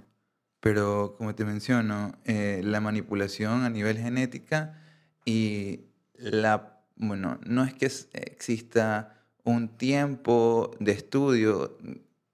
Pero 0.60 1.14
como 1.16 1.34
te 1.34 1.44
menciono, 1.44 2.12
eh, 2.24 2.60
la 2.64 2.80
manipulación 2.80 3.62
a 3.62 3.70
nivel 3.70 3.96
genética 3.98 4.82
y 5.24 5.82
la, 6.14 6.82
bueno, 6.96 7.38
no 7.46 7.62
es 7.64 7.74
que 7.74 7.86
exista 7.86 9.14
un 9.44 9.68
tiempo 9.68 10.72
de 10.80 10.92
estudio 10.92 11.78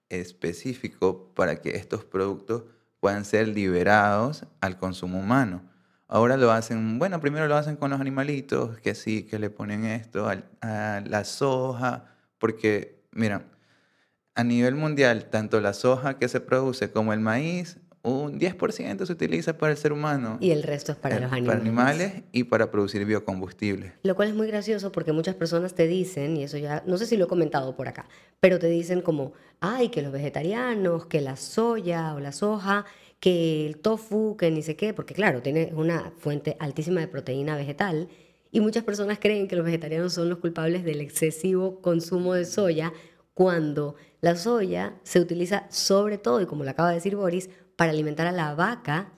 específico 0.08 1.30
para 1.34 1.60
que 1.60 1.76
estos 1.76 2.04
productos 2.04 2.64
puedan 3.04 3.26
ser 3.26 3.48
liberados 3.48 4.46
al 4.62 4.78
consumo 4.78 5.18
humano. 5.18 5.60
Ahora 6.08 6.38
lo 6.38 6.50
hacen, 6.52 6.98
bueno, 6.98 7.20
primero 7.20 7.46
lo 7.46 7.54
hacen 7.54 7.76
con 7.76 7.90
los 7.90 8.00
animalitos, 8.00 8.78
que 8.80 8.94
sí, 8.94 9.24
que 9.24 9.38
le 9.38 9.50
ponen 9.50 9.84
esto 9.84 10.26
al- 10.26 10.48
a 10.62 11.02
la 11.04 11.24
soja, 11.24 12.06
porque, 12.38 13.04
mira, 13.12 13.44
a 14.34 14.42
nivel 14.42 14.74
mundial, 14.74 15.28
tanto 15.30 15.60
la 15.60 15.74
soja 15.74 16.18
que 16.18 16.28
se 16.28 16.40
produce 16.40 16.90
como 16.92 17.12
el 17.12 17.20
maíz, 17.20 17.78
un 18.04 18.38
10% 18.38 19.06
se 19.06 19.12
utiliza 19.12 19.56
para 19.56 19.72
el 19.72 19.78
ser 19.78 19.92
humano, 19.92 20.36
Y 20.40 20.50
el 20.50 20.62
resto 20.62 20.92
es 20.92 20.98
para 20.98 21.16
eh, 21.16 21.20
los 21.20 21.32
animales. 21.32 21.60
animales 21.62 22.12
y 22.32 22.44
para 22.44 22.70
producir 22.70 23.04
biocombustible. 23.06 23.94
Lo 24.02 24.14
cual 24.14 24.28
es 24.28 24.34
muy 24.34 24.46
gracioso 24.46 24.92
porque 24.92 25.12
muchas 25.12 25.34
personas 25.34 25.74
te 25.74 25.86
dicen, 25.86 26.36
y 26.36 26.44
eso 26.44 26.58
ya, 26.58 26.82
no 26.86 26.98
sé 26.98 27.06
si 27.06 27.16
lo 27.16 27.24
he 27.24 27.28
comentado 27.28 27.74
por 27.76 27.88
acá, 27.88 28.06
pero 28.40 28.58
te 28.58 28.66
dicen 28.68 29.00
como, 29.00 29.32
ay, 29.60 29.88
que 29.88 30.02
los 30.02 30.12
vegetarianos, 30.12 31.06
que 31.06 31.22
la 31.22 31.36
soya 31.36 32.14
o 32.14 32.20
la 32.20 32.32
soja, 32.32 32.84
que 33.20 33.66
el 33.66 33.78
tofu, 33.78 34.36
que 34.36 34.50
ni 34.50 34.62
sé 34.62 34.76
qué, 34.76 34.92
porque 34.92 35.14
claro, 35.14 35.40
tiene 35.40 35.72
una 35.74 36.12
fuente 36.18 36.58
altísima 36.60 37.00
de 37.00 37.08
proteína 37.08 37.56
vegetal. 37.56 38.08
Y 38.50 38.60
muchas 38.60 38.84
personas 38.84 39.18
creen 39.18 39.48
que 39.48 39.56
los 39.56 39.64
vegetarianos 39.64 40.12
son 40.12 40.28
los 40.28 40.38
culpables 40.38 40.84
del 40.84 41.00
excesivo 41.00 41.80
consumo 41.80 42.34
de 42.34 42.44
soya, 42.44 42.92
cuando 43.32 43.96
la 44.20 44.36
soya 44.36 44.94
se 45.02 45.20
utiliza 45.20 45.66
sobre 45.70 46.18
todo, 46.18 46.40
y 46.40 46.46
como 46.46 46.64
lo 46.64 46.70
acaba 46.70 46.90
de 46.90 46.96
decir 46.96 47.16
Boris, 47.16 47.50
para 47.76 47.90
alimentar 47.90 48.26
a 48.26 48.32
la 48.32 48.54
vaca 48.54 49.12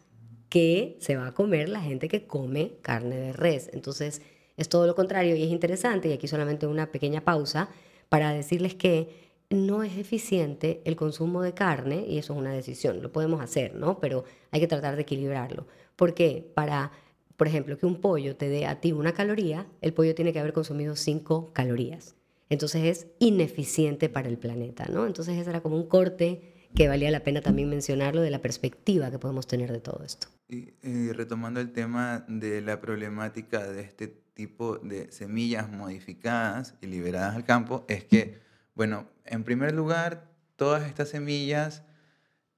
que 0.48 0.96
se 1.00 1.16
va 1.16 1.28
a 1.28 1.34
comer 1.34 1.68
la 1.68 1.80
gente 1.80 2.08
que 2.08 2.26
come 2.26 2.78
carne 2.82 3.16
de 3.16 3.32
res. 3.32 3.70
Entonces, 3.72 4.22
es 4.56 4.68
todo 4.68 4.86
lo 4.86 4.94
contrario 4.94 5.36
y 5.36 5.42
es 5.42 5.50
interesante, 5.50 6.08
y 6.08 6.12
aquí 6.12 6.28
solamente 6.28 6.66
una 6.66 6.90
pequeña 6.90 7.22
pausa 7.22 7.68
para 8.08 8.32
decirles 8.32 8.74
que 8.74 9.26
no 9.50 9.82
es 9.82 9.96
eficiente 9.96 10.80
el 10.84 10.96
consumo 10.96 11.42
de 11.42 11.54
carne, 11.54 12.04
y 12.08 12.18
eso 12.18 12.32
es 12.32 12.38
una 12.38 12.52
decisión, 12.52 13.02
lo 13.02 13.12
podemos 13.12 13.40
hacer, 13.40 13.74
¿no? 13.74 14.00
Pero 14.00 14.24
hay 14.50 14.60
que 14.60 14.66
tratar 14.66 14.96
de 14.96 15.02
equilibrarlo. 15.02 15.66
Porque 15.94 16.50
para, 16.54 16.92
por 17.36 17.46
ejemplo, 17.46 17.78
que 17.78 17.86
un 17.86 18.00
pollo 18.00 18.36
te 18.36 18.48
dé 18.48 18.66
a 18.66 18.80
ti 18.80 18.92
una 18.92 19.12
caloría, 19.12 19.66
el 19.82 19.92
pollo 19.92 20.14
tiene 20.14 20.32
que 20.32 20.40
haber 20.40 20.52
consumido 20.52 20.96
cinco 20.96 21.50
calorías. 21.52 22.16
Entonces 22.48 22.84
es 22.84 23.06
ineficiente 23.18 24.08
para 24.08 24.28
el 24.28 24.38
planeta, 24.38 24.86
¿no? 24.88 25.06
Entonces 25.06 25.36
ese 25.36 25.50
era 25.50 25.60
como 25.60 25.76
un 25.76 25.86
corte 25.88 26.55
que 26.74 26.88
valía 26.88 27.10
la 27.10 27.20
pena 27.20 27.40
también 27.40 27.68
mencionarlo 27.68 28.20
de 28.20 28.30
la 28.30 28.40
perspectiva 28.40 29.10
que 29.10 29.18
podemos 29.18 29.46
tener 29.46 29.72
de 29.72 29.80
todo 29.80 30.02
esto. 30.04 30.28
Y, 30.48 30.74
y 30.82 31.12
retomando 31.12 31.60
el 31.60 31.72
tema 31.72 32.24
de 32.28 32.60
la 32.60 32.80
problemática 32.80 33.66
de 33.66 33.82
este 33.82 34.08
tipo 34.34 34.76
de 34.78 35.10
semillas 35.10 35.70
modificadas 35.70 36.74
y 36.80 36.86
liberadas 36.86 37.36
al 37.36 37.44
campo, 37.44 37.84
es 37.88 38.04
que, 38.04 38.38
bueno, 38.74 39.08
en 39.24 39.44
primer 39.44 39.74
lugar, 39.74 40.30
todas 40.56 40.86
estas 40.86 41.08
semillas 41.08 41.82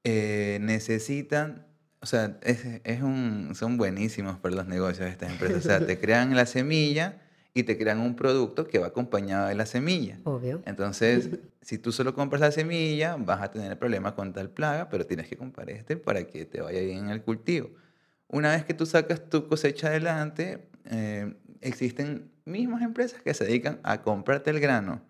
eh, 0.05 0.59
necesitan, 0.61 1.66
o 2.01 2.07
sea, 2.07 2.38
es, 2.42 2.64
es 2.85 3.03
un, 3.03 3.55
son 3.55 3.77
buenísimos 3.77 4.38
para 4.38 4.55
los 4.57 4.66
negocios 4.66 5.09
estas 5.09 5.31
empresas. 5.31 5.59
O 5.59 5.68
sea, 5.68 5.87
te 5.87 5.99
crean 6.01 6.35
la 6.35 6.47
semilla 6.47 7.23
y 7.55 7.65
te 7.65 7.77
crean 7.77 8.01
un 8.01 8.15
producto 8.15 8.67
que 8.67 8.79
va 8.79 8.89
acompañado 8.89 9.49
de 9.49 9.55
la 9.55 9.67
semilla. 9.67 10.19
Obvio. 10.25 10.63
Entonces, 10.65 11.31
si 11.61 11.79
tú 11.79 11.93
solo 11.93 12.15
compras 12.15 12.41
la 12.41 12.53
semilla, 12.53 13.17
vas 13.17 13.43
a 13.43 13.51
tener 13.51 13.79
problemas 13.79 14.13
con 14.13 14.33
tal 14.33 14.51
plaga, 14.51 14.89
pero 14.89 15.07
tienes 15.07 15.29
que 15.29 15.37
comprar 15.37 15.71
este 15.71 15.97
para 15.97 16.25
que 16.25 16.45
te 16.45 16.61
vaya 16.61 16.81
bien 16.81 16.99
en 16.99 17.11
el 17.11 17.23
cultivo. 17.23 17.71
Una 18.29 18.51
vez 18.51 18.65
que 18.65 18.75
tú 18.75 18.87
sacas 18.87 19.29
tu 19.29 19.49
cosecha 19.49 19.89
adelante, 19.89 20.69
eh, 20.85 21.35
existen 21.61 22.31
mismas 22.45 22.83
empresas 22.83 23.23
que 23.23 23.35
se 23.35 23.45
dedican 23.45 23.81
a 23.83 24.03
comprarte 24.03 24.51
el 24.51 24.61
grano 24.61 25.03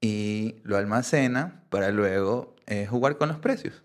y 0.00 0.56
lo 0.64 0.76
almacena 0.76 1.64
para 1.70 1.90
luego 1.90 2.56
eh, 2.66 2.86
jugar 2.86 3.16
con 3.16 3.28
los 3.28 3.38
precios. 3.38 3.83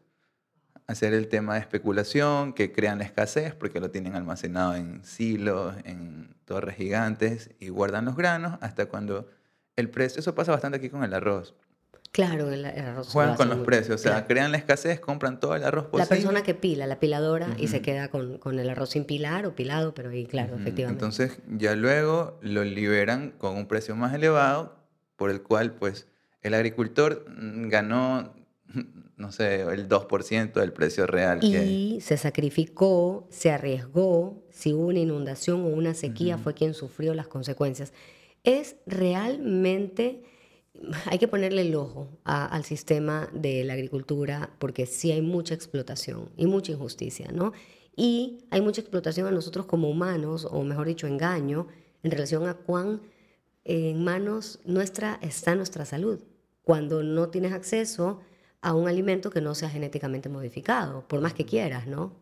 Hacer 0.89 1.13
el 1.13 1.27
tema 1.27 1.53
de 1.53 1.59
especulación, 1.59 2.53
que 2.53 2.71
crean 2.71 2.97
la 2.97 3.03
escasez 3.05 3.53
porque 3.53 3.79
lo 3.79 3.91
tienen 3.91 4.15
almacenado 4.15 4.75
en 4.75 5.03
silos, 5.03 5.75
en 5.85 6.33
torres 6.45 6.75
gigantes 6.77 7.51
y 7.59 7.69
guardan 7.69 8.05
los 8.05 8.15
granos 8.15 8.57
hasta 8.61 8.87
cuando 8.87 9.27
el 9.75 9.89
precio, 9.89 10.19
eso 10.19 10.33
pasa 10.33 10.51
bastante 10.51 10.77
aquí 10.79 10.89
con 10.89 11.03
el 11.03 11.13
arroz. 11.13 11.53
Claro, 12.11 12.49
el, 12.51 12.65
el 12.65 12.79
arroz. 12.85 13.09
Juegan 13.09 13.35
con 13.35 13.49
los 13.49 13.59
mucho, 13.59 13.67
precios, 13.67 13.95
o 14.01 14.03
sea, 14.03 14.13
claro. 14.13 14.27
crean 14.27 14.51
la 14.51 14.57
escasez, 14.57 14.99
compran 14.99 15.39
todo 15.39 15.55
el 15.55 15.63
arroz 15.63 15.83
La 15.85 15.89
posible. 15.91 16.07
persona 16.15 16.41
que 16.41 16.55
pila, 16.55 16.87
la 16.87 16.99
piladora, 16.99 17.49
y 17.59 17.67
se 17.67 17.83
queda 17.83 18.07
con, 18.07 18.39
con 18.39 18.57
el 18.57 18.67
arroz 18.67 18.89
sin 18.89 19.05
pilar 19.05 19.45
o 19.45 19.53
pilado, 19.53 19.93
pero 19.93 20.09
ahí, 20.09 20.25
claro, 20.25 20.53
Ujú. 20.55 20.61
efectivamente. 20.63 21.05
Entonces 21.05 21.37
ya 21.55 21.75
luego 21.75 22.39
lo 22.41 22.63
liberan 22.63 23.29
con 23.37 23.55
un 23.55 23.67
precio 23.67 23.95
más 23.95 24.11
elevado, 24.15 24.75
por 25.17 25.29
el 25.29 25.43
cual 25.43 25.73
pues 25.73 26.07
el 26.41 26.55
agricultor 26.55 27.25
mm, 27.29 27.69
ganó, 27.69 28.33
no 29.19 29.31
sé, 29.31 29.61
el 29.61 29.87
2% 29.87 30.53
del 30.53 30.73
precio 30.73 31.05
real 31.05 31.39
que 31.41 31.57
hay. 31.57 31.95
y 31.97 32.01
se 32.01 32.17
sacrificó, 32.17 33.27
se 33.29 33.51
arriesgó, 33.51 34.43
si 34.49 34.73
hubo 34.73 34.87
una 34.87 34.99
inundación 34.99 35.61
o 35.61 35.67
una 35.67 35.93
sequía, 35.93 36.37
fue 36.37 36.53
quien 36.55 36.73
sufrió 36.73 37.13
las 37.13 37.27
consecuencias. 37.27 37.93
Es 38.43 38.77
realmente, 38.87 40.23
hay 41.05 41.19
que 41.19 41.27
ponerle 41.27 41.61
el 41.61 41.75
ojo 41.75 42.07
a- 42.23 42.45
al 42.45 42.63
sistema 42.63 43.29
de 43.33 43.63
la 43.65 43.73
agricultura 43.73 44.51
porque 44.59 44.85
sí 44.85 45.11
hay 45.11 45.21
mucha 45.21 45.53
explotación 45.53 46.29
y 46.37 46.45
mucha 46.47 46.71
injusticia, 46.71 47.29
¿no? 47.33 47.51
Y 47.95 48.45
hay 48.49 48.61
mucha 48.61 48.79
explotación 48.81 49.27
a 49.27 49.31
nosotros 49.31 49.65
como 49.65 49.89
humanos, 49.89 50.47
o 50.49 50.63
mejor 50.63 50.87
dicho, 50.87 51.05
engaño, 51.07 51.67
en 52.03 52.11
relación 52.11 52.47
a 52.47 52.53
cuán 52.53 53.01
en 53.65 54.01
manos 54.03 54.59
nuestra 54.63 55.19
está 55.21 55.53
nuestra 55.55 55.83
salud. 55.83 56.19
Cuando 56.63 57.03
no 57.03 57.27
tienes 57.29 57.51
acceso 57.51 58.21
a 58.61 58.73
un 58.73 58.87
alimento 58.87 59.29
que 59.29 59.41
no 59.41 59.55
sea 59.55 59.69
genéticamente 59.69 60.29
modificado, 60.29 61.07
por 61.07 61.21
más 61.21 61.33
que 61.33 61.45
quieras, 61.45 61.87
¿no? 61.87 62.13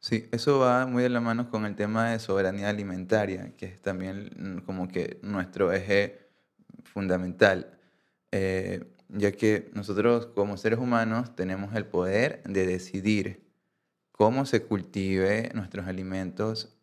Sí, 0.00 0.28
eso 0.32 0.58
va 0.58 0.86
muy 0.86 1.02
de 1.02 1.10
la 1.10 1.20
mano 1.20 1.50
con 1.50 1.66
el 1.66 1.76
tema 1.76 2.10
de 2.10 2.18
soberanía 2.18 2.70
alimentaria, 2.70 3.54
que 3.56 3.66
es 3.66 3.82
también 3.82 4.30
mm, 4.36 4.64
como 4.64 4.88
que 4.88 5.18
nuestro 5.22 5.72
eje 5.72 6.30
fundamental, 6.84 7.78
eh, 8.32 8.94
ya 9.08 9.32
que 9.32 9.70
nosotros 9.74 10.26
como 10.28 10.56
seres 10.56 10.78
humanos 10.78 11.36
tenemos 11.36 11.74
el 11.74 11.84
poder 11.86 12.42
de 12.44 12.66
decidir 12.66 13.46
cómo 14.12 14.46
se 14.46 14.62
cultive 14.62 15.50
nuestros 15.54 15.86
alimentos, 15.86 16.78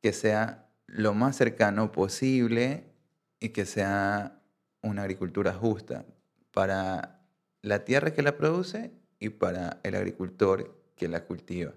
que 0.00 0.12
sea 0.12 0.70
lo 0.86 1.14
más 1.14 1.36
cercano 1.36 1.92
posible 1.92 2.84
y 3.40 3.50
que 3.50 3.66
sea 3.66 4.40
una 4.82 5.02
agricultura 5.02 5.52
justa 5.52 6.06
para 6.52 7.15
la 7.66 7.84
tierra 7.84 8.12
que 8.12 8.22
la 8.22 8.36
produce 8.36 8.92
y 9.18 9.30
para 9.30 9.80
el 9.82 9.96
agricultor 9.96 10.72
que 10.94 11.08
la 11.08 11.24
cultiva. 11.24 11.72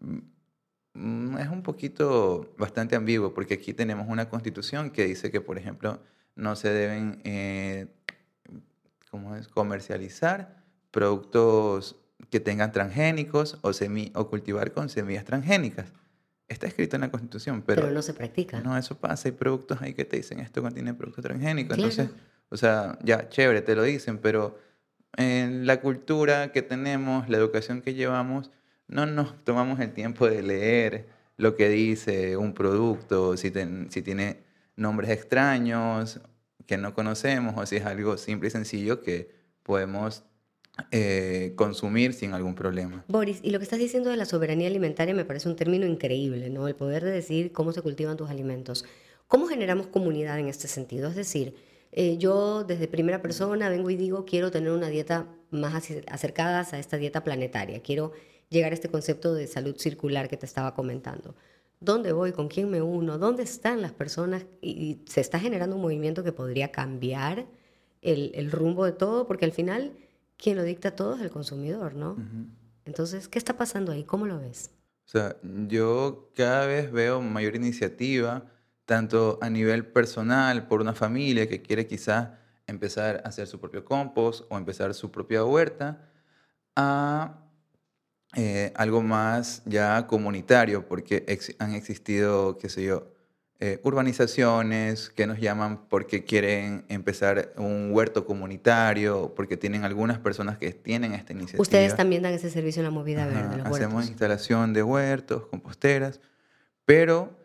Mm, 0.00 1.38
es 1.38 1.48
un 1.48 1.62
poquito 1.62 2.54
bastante 2.58 2.94
ambiguo 2.94 3.32
porque 3.32 3.54
aquí 3.54 3.72
tenemos 3.72 4.06
una 4.08 4.28
constitución 4.28 4.90
que 4.90 5.06
dice 5.06 5.30
que, 5.30 5.40
por 5.40 5.56
ejemplo, 5.56 6.00
no 6.36 6.56
se 6.56 6.70
deben 6.70 7.22
eh, 7.24 7.86
¿cómo 9.10 9.34
es? 9.34 9.48
comercializar 9.48 10.62
productos 10.90 11.96
que 12.28 12.40
tengan 12.40 12.70
transgénicos 12.72 13.58
o, 13.62 13.72
semi 13.72 14.12
o 14.14 14.28
cultivar 14.28 14.72
con 14.72 14.90
semillas 14.90 15.24
transgénicas. 15.24 15.90
Está 16.48 16.66
escrito 16.66 16.96
en 16.96 17.02
la 17.02 17.10
Constitución, 17.10 17.62
pero, 17.66 17.82
pero 17.82 17.94
no 17.94 18.02
se 18.02 18.12
practica. 18.12 18.60
No, 18.60 18.76
eso 18.76 18.98
pasa. 18.98 19.28
Hay 19.28 19.32
productos 19.32 19.80
ahí 19.80 19.94
que 19.94 20.04
te 20.04 20.16
dicen 20.16 20.40
esto 20.40 20.60
contiene 20.60 20.92
productos 20.92 21.24
transgénicos. 21.24 21.78
Entonces, 21.78 22.10
o 22.50 22.56
sea, 22.58 22.98
ya, 23.02 23.28
chévere, 23.30 23.62
te 23.62 23.74
lo 23.74 23.82
dicen, 23.82 24.18
pero 24.18 24.67
en 25.16 25.66
la 25.66 25.80
cultura 25.80 26.52
que 26.52 26.62
tenemos, 26.62 27.28
la 27.28 27.38
educación 27.38 27.82
que 27.82 27.94
llevamos, 27.94 28.50
no 28.86 29.06
nos 29.06 29.42
tomamos 29.44 29.80
el 29.80 29.92
tiempo 29.92 30.28
de 30.28 30.42
leer 30.42 31.08
lo 31.36 31.54
que 31.54 31.68
dice 31.68 32.36
un 32.36 32.54
producto, 32.54 33.36
si, 33.36 33.52
si 33.88 34.02
tiene 34.02 34.42
nombres 34.76 35.10
extraños 35.10 36.20
que 36.66 36.76
no 36.76 36.94
conocemos 36.94 37.54
o 37.56 37.66
si 37.66 37.76
es 37.76 37.86
algo 37.86 38.16
simple 38.18 38.48
y 38.48 38.50
sencillo 38.50 39.02
que 39.02 39.30
podemos 39.62 40.24
eh, 40.92 41.54
consumir 41.56 42.12
sin 42.12 42.34
algún 42.34 42.54
problema. 42.54 43.04
Boris, 43.08 43.40
y 43.42 43.50
lo 43.50 43.58
que 43.58 43.64
estás 43.64 43.78
diciendo 43.78 44.10
de 44.10 44.16
la 44.16 44.26
soberanía 44.26 44.68
alimentaria 44.68 45.14
me 45.14 45.24
parece 45.24 45.48
un 45.48 45.56
término 45.56 45.86
increíble, 45.86 46.50
¿no? 46.50 46.68
El 46.68 46.76
poder 46.76 47.04
de 47.04 47.10
decir 47.10 47.52
cómo 47.52 47.72
se 47.72 47.82
cultivan 47.82 48.16
tus 48.16 48.30
alimentos. 48.30 48.84
¿Cómo 49.26 49.46
generamos 49.46 49.88
comunidad 49.88 50.38
en 50.38 50.48
este 50.48 50.68
sentido? 50.68 51.08
Es 51.08 51.16
decir, 51.16 51.54
eh, 51.92 52.18
yo 52.18 52.64
desde 52.64 52.88
primera 52.88 53.22
persona 53.22 53.68
vengo 53.68 53.90
y 53.90 53.96
digo, 53.96 54.24
quiero 54.24 54.50
tener 54.50 54.70
una 54.70 54.88
dieta 54.88 55.26
más 55.50 55.74
acercada 56.08 56.66
a 56.70 56.78
esta 56.78 56.96
dieta 56.96 57.24
planetaria, 57.24 57.80
quiero 57.82 58.12
llegar 58.50 58.72
a 58.72 58.74
este 58.74 58.88
concepto 58.88 59.34
de 59.34 59.46
salud 59.46 59.76
circular 59.76 60.28
que 60.28 60.36
te 60.36 60.46
estaba 60.46 60.74
comentando. 60.74 61.34
¿Dónde 61.80 62.12
voy? 62.12 62.32
¿Con 62.32 62.48
quién 62.48 62.70
me 62.70 62.82
uno? 62.82 63.18
¿Dónde 63.18 63.44
están 63.44 63.82
las 63.82 63.92
personas? 63.92 64.46
Y, 64.60 65.00
se 65.06 65.20
está 65.20 65.38
generando 65.38 65.76
un 65.76 65.82
movimiento 65.82 66.24
que 66.24 66.32
podría 66.32 66.72
cambiar 66.72 67.46
el, 68.02 68.32
el 68.34 68.50
rumbo 68.50 68.84
de 68.84 68.92
todo, 68.92 69.26
porque 69.26 69.44
al 69.44 69.52
final 69.52 69.92
quien 70.38 70.56
lo 70.56 70.62
dicta 70.62 70.92
todo 70.92 71.16
es 71.16 71.20
el 71.20 71.30
consumidor, 71.30 71.94
¿no? 71.94 72.16
Entonces, 72.84 73.28
¿qué 73.28 73.38
está 73.38 73.56
pasando 73.56 73.92
ahí? 73.92 74.04
¿Cómo 74.04 74.26
lo 74.26 74.38
ves? 74.40 74.70
O 75.06 75.10
sea, 75.10 75.36
yo 75.42 76.30
cada 76.34 76.66
vez 76.66 76.90
veo 76.92 77.20
mayor 77.20 77.56
iniciativa, 77.56 78.46
tanto 78.88 79.38
a 79.42 79.50
nivel 79.50 79.84
personal, 79.84 80.66
por 80.66 80.80
una 80.80 80.94
familia 80.94 81.46
que 81.46 81.60
quiere 81.60 81.86
quizás 81.86 82.30
empezar 82.66 83.20
a 83.22 83.28
hacer 83.28 83.46
su 83.46 83.60
propio 83.60 83.84
compost 83.84 84.46
o 84.48 84.56
empezar 84.56 84.94
su 84.94 85.10
propia 85.10 85.44
huerta, 85.44 86.08
a 86.74 87.38
eh, 88.34 88.72
algo 88.76 89.02
más 89.02 89.60
ya 89.66 90.06
comunitario, 90.06 90.88
porque 90.88 91.26
han 91.58 91.74
existido, 91.74 92.56
qué 92.56 92.70
sé 92.70 92.82
yo, 92.82 93.12
eh, 93.60 93.78
urbanizaciones 93.82 95.10
que 95.10 95.26
nos 95.26 95.38
llaman 95.38 95.86
porque 95.90 96.24
quieren 96.24 96.86
empezar 96.88 97.52
un 97.58 97.90
huerto 97.92 98.24
comunitario, 98.24 99.34
porque 99.36 99.58
tienen 99.58 99.84
algunas 99.84 100.18
personas 100.18 100.56
que 100.56 100.72
tienen 100.72 101.12
esta 101.12 101.34
iniciativa. 101.34 101.60
Ustedes 101.60 101.94
también 101.94 102.22
dan 102.22 102.32
ese 102.32 102.48
servicio 102.48 102.80
en 102.80 102.84
la 102.84 102.90
movida 102.90 103.26
verde. 103.26 103.60
hacemos 103.66 104.08
instalación 104.08 104.72
de 104.72 104.82
huertos, 104.82 105.44
composteras, 105.48 106.20
pero 106.86 107.37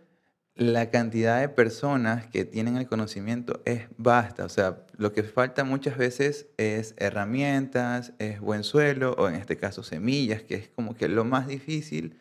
la 0.56 0.92
cantidad 0.92 1.42
de 1.42 1.50
personas 1.50 2.28
que 2.28 2.46
tienen 2.46 2.78
el 2.78 2.88
conocimiento 2.88 3.62
es 3.66 3.88
vasta. 3.98 4.46
O 4.46 4.50
sea, 4.50 4.86
lo 4.98 5.12
que 5.12 5.24
falta 5.24 5.64
muchas 5.64 5.98
veces 5.98 6.48
es 6.58 6.94
herramientas, 6.98 8.14
es 8.20 8.40
buen 8.40 8.64
suelo, 8.64 9.14
o 9.18 9.28
en 9.28 9.36
este 9.36 9.58
caso 9.58 9.84
semillas, 9.84 10.44
que 10.44 10.56
es 10.56 10.70
como 10.70 10.96
que 10.96 11.08
lo 11.08 11.26
más 11.26 11.48
difícil 11.48 12.20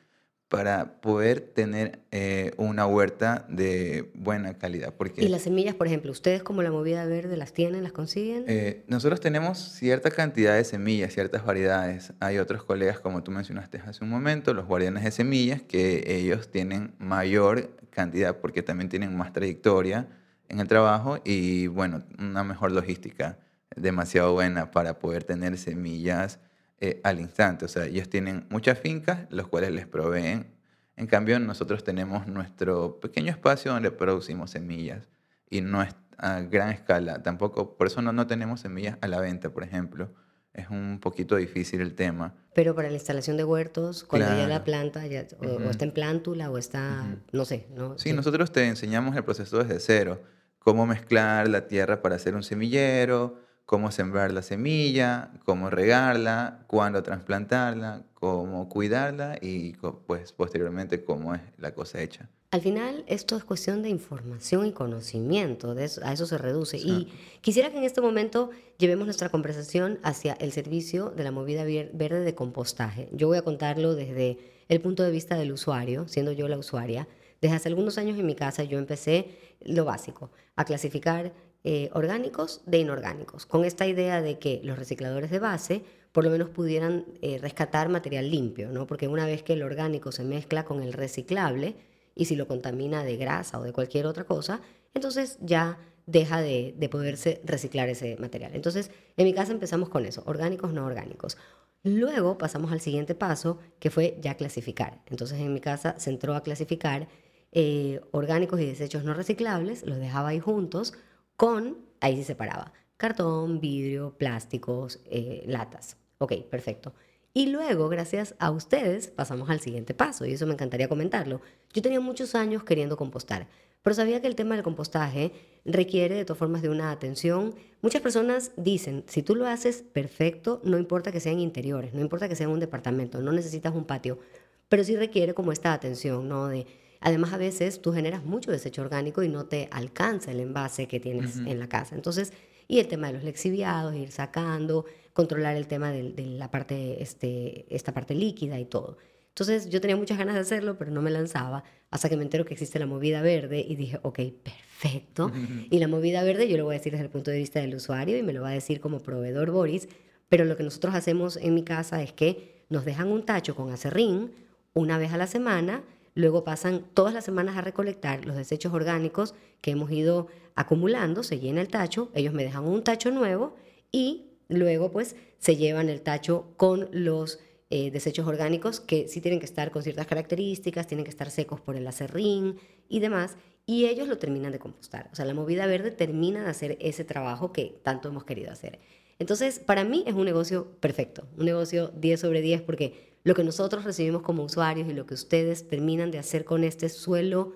para 0.52 1.00
poder 1.00 1.40
tener 1.40 2.00
eh, 2.10 2.52
una 2.58 2.86
huerta 2.86 3.46
de 3.48 4.10
buena 4.12 4.58
calidad. 4.58 4.92
Porque, 4.94 5.24
¿Y 5.24 5.28
las 5.28 5.40
semillas, 5.40 5.74
por 5.74 5.86
ejemplo, 5.86 6.12
ustedes 6.12 6.42
como 6.42 6.62
la 6.62 6.70
movida 6.70 7.06
verde 7.06 7.38
las 7.38 7.54
tienen, 7.54 7.82
las 7.82 7.92
consiguen? 7.92 8.44
Eh, 8.46 8.84
nosotros 8.86 9.18
tenemos 9.18 9.58
cierta 9.58 10.10
cantidad 10.10 10.54
de 10.54 10.64
semillas, 10.64 11.14
ciertas 11.14 11.46
variedades. 11.46 12.12
Hay 12.20 12.36
otros 12.36 12.64
colegas, 12.64 13.00
como 13.00 13.22
tú 13.22 13.30
mencionaste 13.30 13.78
hace 13.78 14.04
un 14.04 14.10
momento, 14.10 14.52
los 14.52 14.66
guardianes 14.66 15.04
de 15.04 15.10
semillas, 15.10 15.62
que 15.62 16.04
ellos 16.06 16.50
tienen 16.50 16.92
mayor 16.98 17.74
cantidad 17.88 18.36
porque 18.36 18.62
también 18.62 18.90
tienen 18.90 19.16
más 19.16 19.32
trayectoria 19.32 20.06
en 20.50 20.60
el 20.60 20.68
trabajo 20.68 21.18
y, 21.24 21.68
bueno, 21.68 22.04
una 22.18 22.44
mejor 22.44 22.72
logística 22.72 23.38
demasiado 23.74 24.34
buena 24.34 24.70
para 24.70 24.98
poder 24.98 25.24
tener 25.24 25.56
semillas 25.56 26.40
eh, 26.84 27.00
al 27.04 27.20
instante. 27.20 27.64
O 27.64 27.68
sea, 27.68 27.84
ellos 27.84 28.08
tienen 28.08 28.44
muchas 28.50 28.76
fincas, 28.76 29.28
los 29.30 29.46
cuales 29.46 29.70
les 29.70 29.86
proveen. 29.86 30.52
En 30.96 31.06
cambio, 31.06 31.38
nosotros 31.38 31.84
tenemos 31.84 32.26
nuestro 32.26 32.98
pequeño 32.98 33.30
espacio 33.30 33.70
donde 33.72 33.92
producimos 33.92 34.50
semillas 34.50 35.08
y 35.48 35.60
no 35.60 35.80
es 35.80 35.94
a 36.18 36.40
gran 36.40 36.70
escala. 36.70 37.22
Tampoco, 37.22 37.76
por 37.76 37.86
eso 37.86 38.02
no, 38.02 38.12
no 38.12 38.26
tenemos 38.26 38.62
semillas 38.62 38.98
a 39.00 39.06
la 39.06 39.20
venta, 39.20 39.50
por 39.50 39.62
ejemplo. 39.62 40.12
Es 40.54 40.70
un 40.70 40.98
poquito 41.00 41.36
difícil 41.36 41.80
el 41.82 41.94
tema. 41.94 42.34
Pero 42.52 42.74
para 42.74 42.88
la 42.88 42.94
instalación 42.94 43.36
de 43.36 43.44
huertos, 43.44 44.02
cuando 44.02 44.36
ya 44.36 44.48
la 44.48 44.64
planta 44.64 45.06
ya, 45.06 45.28
o, 45.38 45.70
está 45.70 45.84
en 45.84 45.92
plántula 45.92 46.50
o 46.50 46.58
está, 46.58 47.16
no 47.30 47.44
sé, 47.44 47.68
¿no? 47.76 47.96
Sí, 47.96 48.12
nosotros 48.12 48.50
te 48.50 48.66
enseñamos 48.66 49.14
el 49.14 49.22
proceso 49.22 49.62
desde 49.62 49.78
cero. 49.78 50.20
Cómo 50.58 50.84
mezclar 50.84 51.46
la 51.46 51.68
tierra 51.68 52.02
para 52.02 52.16
hacer 52.16 52.34
un 52.34 52.42
semillero, 52.42 53.38
cómo 53.66 53.90
sembrar 53.90 54.32
la 54.32 54.42
semilla, 54.42 55.30
cómo 55.44 55.70
regarla, 55.70 56.64
cuándo 56.66 57.02
trasplantarla, 57.02 58.04
cómo 58.14 58.68
cuidarla 58.68 59.38
y 59.40 59.72
pues 60.06 60.32
posteriormente 60.32 61.04
cómo 61.04 61.34
es 61.34 61.40
la 61.58 61.74
cosecha. 61.74 62.28
Al 62.52 62.60
final 62.60 63.02
esto 63.06 63.34
es 63.36 63.44
cuestión 63.44 63.82
de 63.82 63.88
información 63.88 64.66
y 64.66 64.72
conocimiento, 64.72 65.74
de 65.74 65.90
a 66.02 66.12
eso 66.12 66.26
se 66.26 66.36
reduce. 66.36 66.76
Y 66.76 67.10
quisiera 67.40 67.70
que 67.70 67.78
en 67.78 67.84
este 67.84 68.02
momento 68.02 68.50
llevemos 68.76 69.06
nuestra 69.06 69.30
conversación 69.30 69.98
hacia 70.02 70.34
el 70.34 70.52
servicio 70.52 71.08
de 71.08 71.24
la 71.24 71.30
movida 71.30 71.64
verde 71.64 72.20
de 72.20 72.34
compostaje. 72.34 73.08
Yo 73.10 73.28
voy 73.28 73.38
a 73.38 73.42
contarlo 73.42 73.94
desde 73.94 74.36
el 74.68 74.82
punto 74.82 75.02
de 75.02 75.10
vista 75.10 75.36
del 75.36 75.50
usuario, 75.50 76.06
siendo 76.08 76.30
yo 76.32 76.46
la 76.46 76.58
usuaria. 76.58 77.08
Desde 77.40 77.56
hace 77.56 77.70
algunos 77.70 77.96
años 77.96 78.18
en 78.18 78.26
mi 78.26 78.34
casa 78.34 78.64
yo 78.64 78.78
empecé 78.78 79.38
lo 79.60 79.86
básico, 79.86 80.30
a 80.54 80.66
clasificar 80.66 81.32
eh, 81.64 81.90
orgánicos 81.92 82.62
de 82.66 82.78
inorgánicos, 82.78 83.46
con 83.46 83.64
esta 83.64 83.86
idea 83.86 84.20
de 84.20 84.38
que 84.38 84.60
los 84.64 84.78
recicladores 84.78 85.30
de 85.30 85.38
base 85.38 85.84
por 86.12 86.24
lo 86.24 86.30
menos 86.30 86.50
pudieran 86.50 87.06
eh, 87.22 87.38
rescatar 87.38 87.88
material 87.88 88.30
limpio, 88.30 88.70
¿no? 88.70 88.86
porque 88.86 89.08
una 89.08 89.26
vez 89.26 89.42
que 89.42 89.54
el 89.54 89.62
orgánico 89.62 90.12
se 90.12 90.24
mezcla 90.24 90.64
con 90.64 90.82
el 90.82 90.92
reciclable 90.92 91.76
y 92.14 92.26
si 92.26 92.36
lo 92.36 92.46
contamina 92.46 93.02
de 93.02 93.16
grasa 93.16 93.58
o 93.58 93.62
de 93.62 93.72
cualquier 93.72 94.06
otra 94.06 94.24
cosa, 94.24 94.60
entonces 94.92 95.38
ya 95.40 95.78
deja 96.06 96.42
de, 96.42 96.74
de 96.76 96.88
poderse 96.88 97.40
reciclar 97.44 97.88
ese 97.88 98.16
material. 98.18 98.54
Entonces, 98.54 98.90
en 99.16 99.24
mi 99.24 99.32
casa 99.32 99.52
empezamos 99.52 99.88
con 99.88 100.04
eso, 100.04 100.22
orgánicos, 100.26 100.72
no 100.72 100.84
orgánicos. 100.84 101.38
Luego 101.84 102.38
pasamos 102.38 102.72
al 102.72 102.80
siguiente 102.80 103.14
paso, 103.14 103.58
que 103.78 103.90
fue 103.90 104.18
ya 104.20 104.34
clasificar. 104.34 105.00
Entonces, 105.06 105.40
en 105.40 105.54
mi 105.54 105.60
casa 105.60 105.94
se 105.98 106.10
entró 106.10 106.34
a 106.34 106.42
clasificar 106.42 107.08
eh, 107.52 108.00
orgánicos 108.12 108.60
y 108.60 108.66
desechos 108.66 109.04
no 109.04 109.14
reciclables, 109.14 109.84
los 109.86 109.98
dejaba 109.98 110.28
ahí 110.28 110.40
juntos, 110.40 110.94
con, 111.42 111.78
ahí 111.98 112.18
se 112.18 112.22
separaba, 112.22 112.72
cartón, 112.96 113.58
vidrio, 113.58 114.16
plásticos, 114.16 115.00
eh, 115.06 115.42
latas. 115.48 115.96
Ok, 116.18 116.34
perfecto. 116.48 116.94
Y 117.34 117.48
luego, 117.48 117.88
gracias 117.88 118.36
a 118.38 118.52
ustedes, 118.52 119.08
pasamos 119.08 119.50
al 119.50 119.58
siguiente 119.58 119.92
paso, 119.92 120.24
y 120.24 120.34
eso 120.34 120.46
me 120.46 120.52
encantaría 120.52 120.86
comentarlo. 120.86 121.40
Yo 121.72 121.82
tenía 121.82 121.98
muchos 121.98 122.36
años 122.36 122.62
queriendo 122.62 122.96
compostar, 122.96 123.48
pero 123.82 123.92
sabía 123.92 124.20
que 124.20 124.28
el 124.28 124.36
tema 124.36 124.54
del 124.54 124.62
compostaje 124.62 125.32
requiere 125.64 126.14
de 126.14 126.24
todas 126.24 126.38
formas 126.38 126.62
de 126.62 126.68
una 126.68 126.92
atención. 126.92 127.56
Muchas 127.80 128.02
personas 128.02 128.52
dicen, 128.56 129.02
si 129.08 129.24
tú 129.24 129.34
lo 129.34 129.48
haces 129.48 129.82
perfecto, 129.82 130.60
no 130.62 130.78
importa 130.78 131.10
que 131.10 131.18
sean 131.18 131.40
interiores, 131.40 131.92
no 131.92 132.02
importa 132.02 132.28
que 132.28 132.36
sea 132.36 132.48
un 132.48 132.60
departamento, 132.60 133.20
no 133.20 133.32
necesitas 133.32 133.74
un 133.74 133.84
patio, 133.84 134.20
pero 134.68 134.84
sí 134.84 134.94
requiere 134.94 135.34
como 135.34 135.50
esta 135.50 135.72
atención, 135.72 136.28
¿no? 136.28 136.46
De 136.46 136.68
Además, 137.02 137.32
a 137.32 137.36
veces 137.36 137.82
tú 137.82 137.92
generas 137.92 138.24
mucho 138.24 138.50
desecho 138.50 138.82
orgánico 138.82 139.22
y 139.22 139.28
no 139.28 139.46
te 139.46 139.68
alcanza 139.70 140.30
el 140.30 140.40
envase 140.40 140.86
que 140.86 141.00
tienes 141.00 141.36
en 141.36 141.58
la 141.58 141.68
casa. 141.68 141.94
Entonces, 141.96 142.32
y 142.68 142.78
el 142.78 142.86
tema 142.86 143.08
de 143.08 143.14
los 143.14 143.24
lexiviados, 143.24 143.94
ir 143.94 144.12
sacando, 144.12 144.86
controlar 145.12 145.56
el 145.56 145.66
tema 145.66 145.90
de, 145.90 146.14
la 146.38 146.50
parte, 146.50 147.02
este, 147.02 147.66
esta 147.74 147.92
parte 147.92 148.14
líquida 148.14 148.58
y 148.58 148.64
todo. 148.64 148.98
Entonces 149.28 149.70
yo 149.70 149.80
tenía 149.80 149.96
muchas 149.96 150.18
ganas 150.18 150.34
de 150.34 150.40
hacerlo, 150.40 150.76
pero 150.78 150.90
no 150.90 151.02
me 151.02 151.10
lanzaba 151.10 151.64
hasta 151.90 152.08
que 152.08 152.16
me 152.16 152.22
entero 152.22 152.44
que 152.44 152.54
existe 152.54 152.78
la 152.78 152.86
movida 152.86 153.22
verde 153.22 153.64
y 153.66 153.76
dije, 153.76 153.98
ok, 154.02 154.20
perfecto. 154.42 155.32
Y 155.70 155.78
la 155.78 155.88
movida 155.88 156.22
verde 156.22 156.48
yo 156.48 156.56
lo 156.56 156.64
voy 156.64 156.76
a 156.76 156.78
decir 156.78 156.92
desde 156.92 157.04
el 157.04 157.10
punto 157.10 157.30
de 157.30 157.38
vista 157.38 157.60
del 157.60 157.74
usuario 157.74 158.16
y 158.16 158.22
me 158.22 158.32
lo 158.32 158.42
va 158.42 158.50
a 158.50 158.52
decir 158.52 158.80
como 158.80 159.00
proveedor 159.00 159.50
Boris, 159.50 159.88
pero 160.28 160.44
lo 160.44 160.56
que 160.56 160.62
nosotros 160.62 160.94
hacemos 160.94 161.36
en 161.36 161.54
mi 161.54 161.64
casa 161.64 162.02
es 162.02 162.12
que 162.12 162.64
nos 162.68 162.84
dejan 162.84 163.08
un 163.08 163.24
tacho 163.24 163.54
con 163.54 163.70
acerrín 163.70 164.32
una 164.74 164.98
vez 164.98 165.12
a 165.12 165.16
la 165.16 165.26
semana 165.26 165.82
Luego 166.14 166.44
pasan 166.44 166.84
todas 166.94 167.14
las 167.14 167.24
semanas 167.24 167.56
a 167.56 167.62
recolectar 167.62 168.24
los 168.24 168.36
desechos 168.36 168.72
orgánicos 168.74 169.34
que 169.60 169.70
hemos 169.70 169.90
ido 169.90 170.28
acumulando, 170.54 171.22
se 171.22 171.38
llena 171.38 171.60
el 171.60 171.68
tacho, 171.68 172.10
ellos 172.14 172.34
me 172.34 172.44
dejan 172.44 172.64
un 172.64 172.84
tacho 172.84 173.10
nuevo 173.10 173.56
y 173.90 174.26
luego 174.48 174.92
pues 174.92 175.16
se 175.38 175.56
llevan 175.56 175.88
el 175.88 176.02
tacho 176.02 176.52
con 176.56 176.88
los 176.92 177.40
eh, 177.70 177.90
desechos 177.90 178.26
orgánicos 178.26 178.80
que 178.80 179.08
sí 179.08 179.22
tienen 179.22 179.40
que 179.40 179.46
estar 179.46 179.70
con 179.70 179.82
ciertas 179.82 180.06
características, 180.06 180.86
tienen 180.86 181.04
que 181.04 181.10
estar 181.10 181.30
secos 181.30 181.60
por 181.60 181.74
el 181.74 181.86
acerrín 181.86 182.58
y 182.88 183.00
demás, 183.00 183.36
y 183.64 183.86
ellos 183.86 184.08
lo 184.08 184.18
terminan 184.18 184.52
de 184.52 184.58
compostar. 184.58 185.08
O 185.12 185.16
sea, 185.16 185.24
la 185.24 185.32
movida 185.32 185.66
verde 185.66 185.90
termina 185.90 186.42
de 186.42 186.50
hacer 186.50 186.76
ese 186.80 187.04
trabajo 187.04 187.52
que 187.52 187.80
tanto 187.82 188.08
hemos 188.08 188.24
querido 188.24 188.52
hacer. 188.52 188.80
Entonces, 189.22 189.60
para 189.60 189.84
mí 189.84 190.02
es 190.04 190.14
un 190.14 190.24
negocio 190.24 190.72
perfecto, 190.80 191.28
un 191.38 191.44
negocio 191.44 191.92
10 191.94 192.18
sobre 192.18 192.40
10 192.40 192.62
porque 192.62 193.20
lo 193.22 193.36
que 193.36 193.44
nosotros 193.44 193.84
recibimos 193.84 194.22
como 194.22 194.42
usuarios 194.42 194.88
y 194.88 194.94
lo 194.94 195.06
que 195.06 195.14
ustedes 195.14 195.68
terminan 195.68 196.10
de 196.10 196.18
hacer 196.18 196.44
con 196.44 196.64
este 196.64 196.88
suelo 196.88 197.52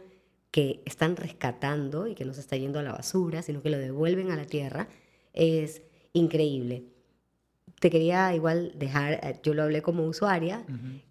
que 0.52 0.81
están 0.85 1.16
rescatando 1.16 2.07
y 2.07 2.14
que 2.14 2.24
no 2.24 2.35
se 2.35 2.40
está 2.40 2.57
yendo 2.57 2.79
a 2.79 2.85
la 2.85 2.92
basura, 2.92 3.42
sino 3.42 3.62
que 3.62 3.70
lo 3.70 3.79
devuelven 3.79 4.31
a 4.31 4.37
la 4.37 4.44
tierra, 4.44 4.87
es 5.33 5.83
increíble. 6.12 6.85
Te 7.81 7.90
quería 7.90 8.33
igual 8.33 8.72
dejar, 8.76 9.14
eh, 9.14 9.40
yo 9.42 9.52
lo 9.52 9.64
hablé 9.64 9.83
como 9.83 10.05
usuaria, 10.05 10.64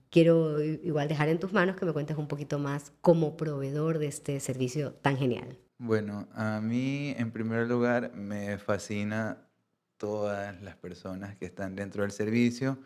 quiero 0.10 0.64
igual 0.64 1.10
dejar 1.10 1.28
en 1.28 1.38
tus 1.38 1.52
manos 1.52 1.76
que 1.76 1.86
me 1.86 1.92
cuentes 1.92 2.16
un 2.16 2.30
poquito 2.30 2.60
más 2.60 2.94
como 3.02 3.36
proveedor 3.36 4.00
de 4.00 4.08
este 4.08 4.40
servicio 4.40 4.94
tan 4.94 5.18
genial. 5.18 5.60
Bueno, 5.78 6.30
a 6.34 6.62
mí 6.62 7.14
en 7.18 7.32
primer 7.32 7.68
lugar 7.68 8.14
me 8.16 8.58
fascina 8.58 9.45
todas 9.98 10.62
las 10.62 10.76
personas 10.76 11.36
que 11.36 11.46
están 11.46 11.76
dentro 11.76 12.04
del 12.04 12.12
servicio. 12.12 12.78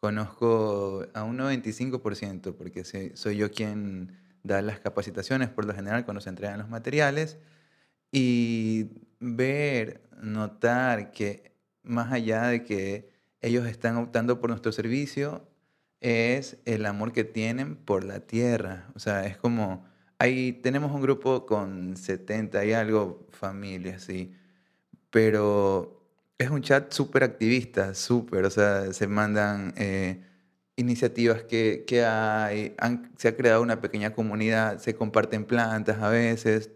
Conozco 0.00 1.06
a 1.14 1.24
un 1.24 1.38
95% 1.38 2.54
porque 2.54 2.84
soy 2.84 3.36
yo 3.36 3.50
quien 3.50 4.16
da 4.42 4.62
las 4.62 4.78
capacitaciones 4.80 5.48
por 5.48 5.64
lo 5.64 5.74
general 5.74 6.04
cuando 6.04 6.20
se 6.20 6.28
entregan 6.28 6.58
los 6.58 6.68
materiales 6.68 7.38
y 8.12 8.90
ver, 9.20 10.02
notar 10.20 11.10
que 11.10 11.52
más 11.82 12.12
allá 12.12 12.46
de 12.48 12.64
que 12.64 13.10
ellos 13.40 13.66
están 13.66 13.96
optando 13.96 14.40
por 14.40 14.50
nuestro 14.50 14.72
servicio, 14.72 15.48
es 16.00 16.58
el 16.64 16.86
amor 16.86 17.12
que 17.12 17.24
tienen 17.24 17.76
por 17.76 18.04
la 18.04 18.20
tierra. 18.20 18.88
O 18.94 18.98
sea, 18.98 19.26
es 19.26 19.36
como, 19.36 19.84
ahí 20.18 20.52
tenemos 20.52 20.92
un 20.92 21.02
grupo 21.02 21.46
con 21.46 21.96
70 21.96 22.64
y 22.64 22.72
algo 22.72 23.26
familias, 23.30 24.02
sí, 24.02 24.34
pero 25.10 25.95
es 26.38 26.50
un 26.50 26.62
chat 26.62 26.92
súper 26.92 27.24
activista, 27.24 27.94
súper, 27.94 28.44
o 28.44 28.50
sea, 28.50 28.92
se 28.92 29.06
mandan 29.06 29.72
eh, 29.76 30.22
iniciativas 30.76 31.42
que, 31.44 31.84
que 31.86 32.04
hay, 32.04 32.76
se 33.16 33.28
ha 33.28 33.36
creado 33.36 33.62
una 33.62 33.80
pequeña 33.80 34.12
comunidad, 34.12 34.78
se 34.78 34.94
comparten 34.94 35.44
plantas 35.44 36.02
a 36.02 36.10
veces. 36.10 36.70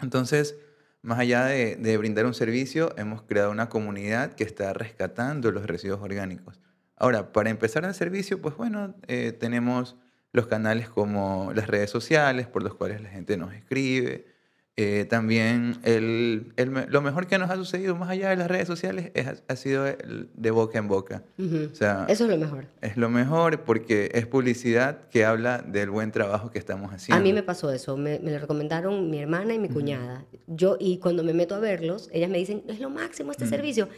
Entonces, 0.00 0.56
más 1.02 1.18
allá 1.18 1.46
de, 1.46 1.96
brindar 1.98 2.26
un 2.26 2.34
servicio, 2.34 2.94
hemos 2.96 3.22
creado 3.22 3.50
una 3.50 3.68
comunidad 3.68 4.34
que 4.34 4.44
está 4.44 4.72
rescatando 4.72 5.52
los 5.52 5.66
residuos 5.66 6.00
orgánicos. 6.00 6.60
Ahora, 6.96 7.32
para 7.32 7.50
empezar 7.50 7.84
el 7.84 7.94
servicio, 7.94 8.40
pues 8.40 8.56
bueno, 8.56 8.94
eh, 9.08 9.32
tenemos 9.32 9.96
los 10.32 10.46
canales 10.46 10.88
como 10.88 11.52
las 11.54 11.66
redes 11.66 11.90
sociales 11.90 12.46
por 12.46 12.62
los 12.62 12.74
cuales 12.74 13.02
la 13.02 13.10
gente 13.10 13.36
nos 13.36 13.52
escribe, 13.52 14.31
eh, 14.76 15.06
también 15.08 15.78
el, 15.84 16.54
lo 16.88 17.02
mejor 17.02 17.26
que 17.26 17.36
nos 17.38 17.50
ha 17.50 17.56
sucedido 17.56 17.94
más 17.94 18.08
allá 18.08 18.30
de 18.30 18.36
las 18.36 18.48
redes 18.48 18.66
sociales 18.66 19.10
es, 19.14 19.42
ha 19.46 19.56
sido 19.56 19.84
de 19.84 20.50
boca 20.50 20.78
en 20.78 20.88
boca. 20.88 21.24
o 21.38 21.74
sea, 21.74 22.06
Eso 22.08 22.24
es 22.24 22.30
lo 22.30 22.38
mejor. 22.38 22.66
Es 22.80 22.96
lo 22.96 23.10
mejor 23.10 23.64
porque 23.64 24.10
es 24.14 24.26
publicidad 24.26 25.08
que 25.10 25.24
habla 25.24 25.58
del 25.58 25.90
buen 25.90 26.10
trabajo 26.10 26.50
que 26.50 26.58
estamos 26.58 26.90
haciendo. 26.92 27.20
A 27.20 27.22
mí 27.22 27.32
me 27.32 27.42
pasó 27.42 27.70
eso, 27.70 27.96
me, 27.96 28.18
me 28.20 28.32
lo 28.32 28.38
recomendaron 28.38 29.10
mi 29.10 29.18
hermana 29.18 29.52
y 29.52 29.58
mi 29.58 29.68
cuñada. 29.68 30.24
Yo, 30.46 30.76
y 30.80 30.98
cuando 30.98 31.22
me 31.22 31.34
meto 31.34 31.54
a 31.54 31.60
verlos, 31.60 32.08
ellas 32.12 32.30
me 32.30 32.38
dicen, 32.38 32.62
es 32.68 32.80
lo 32.80 32.88
máximo 32.88 33.30
este 33.30 33.46
servicio. 33.46 33.88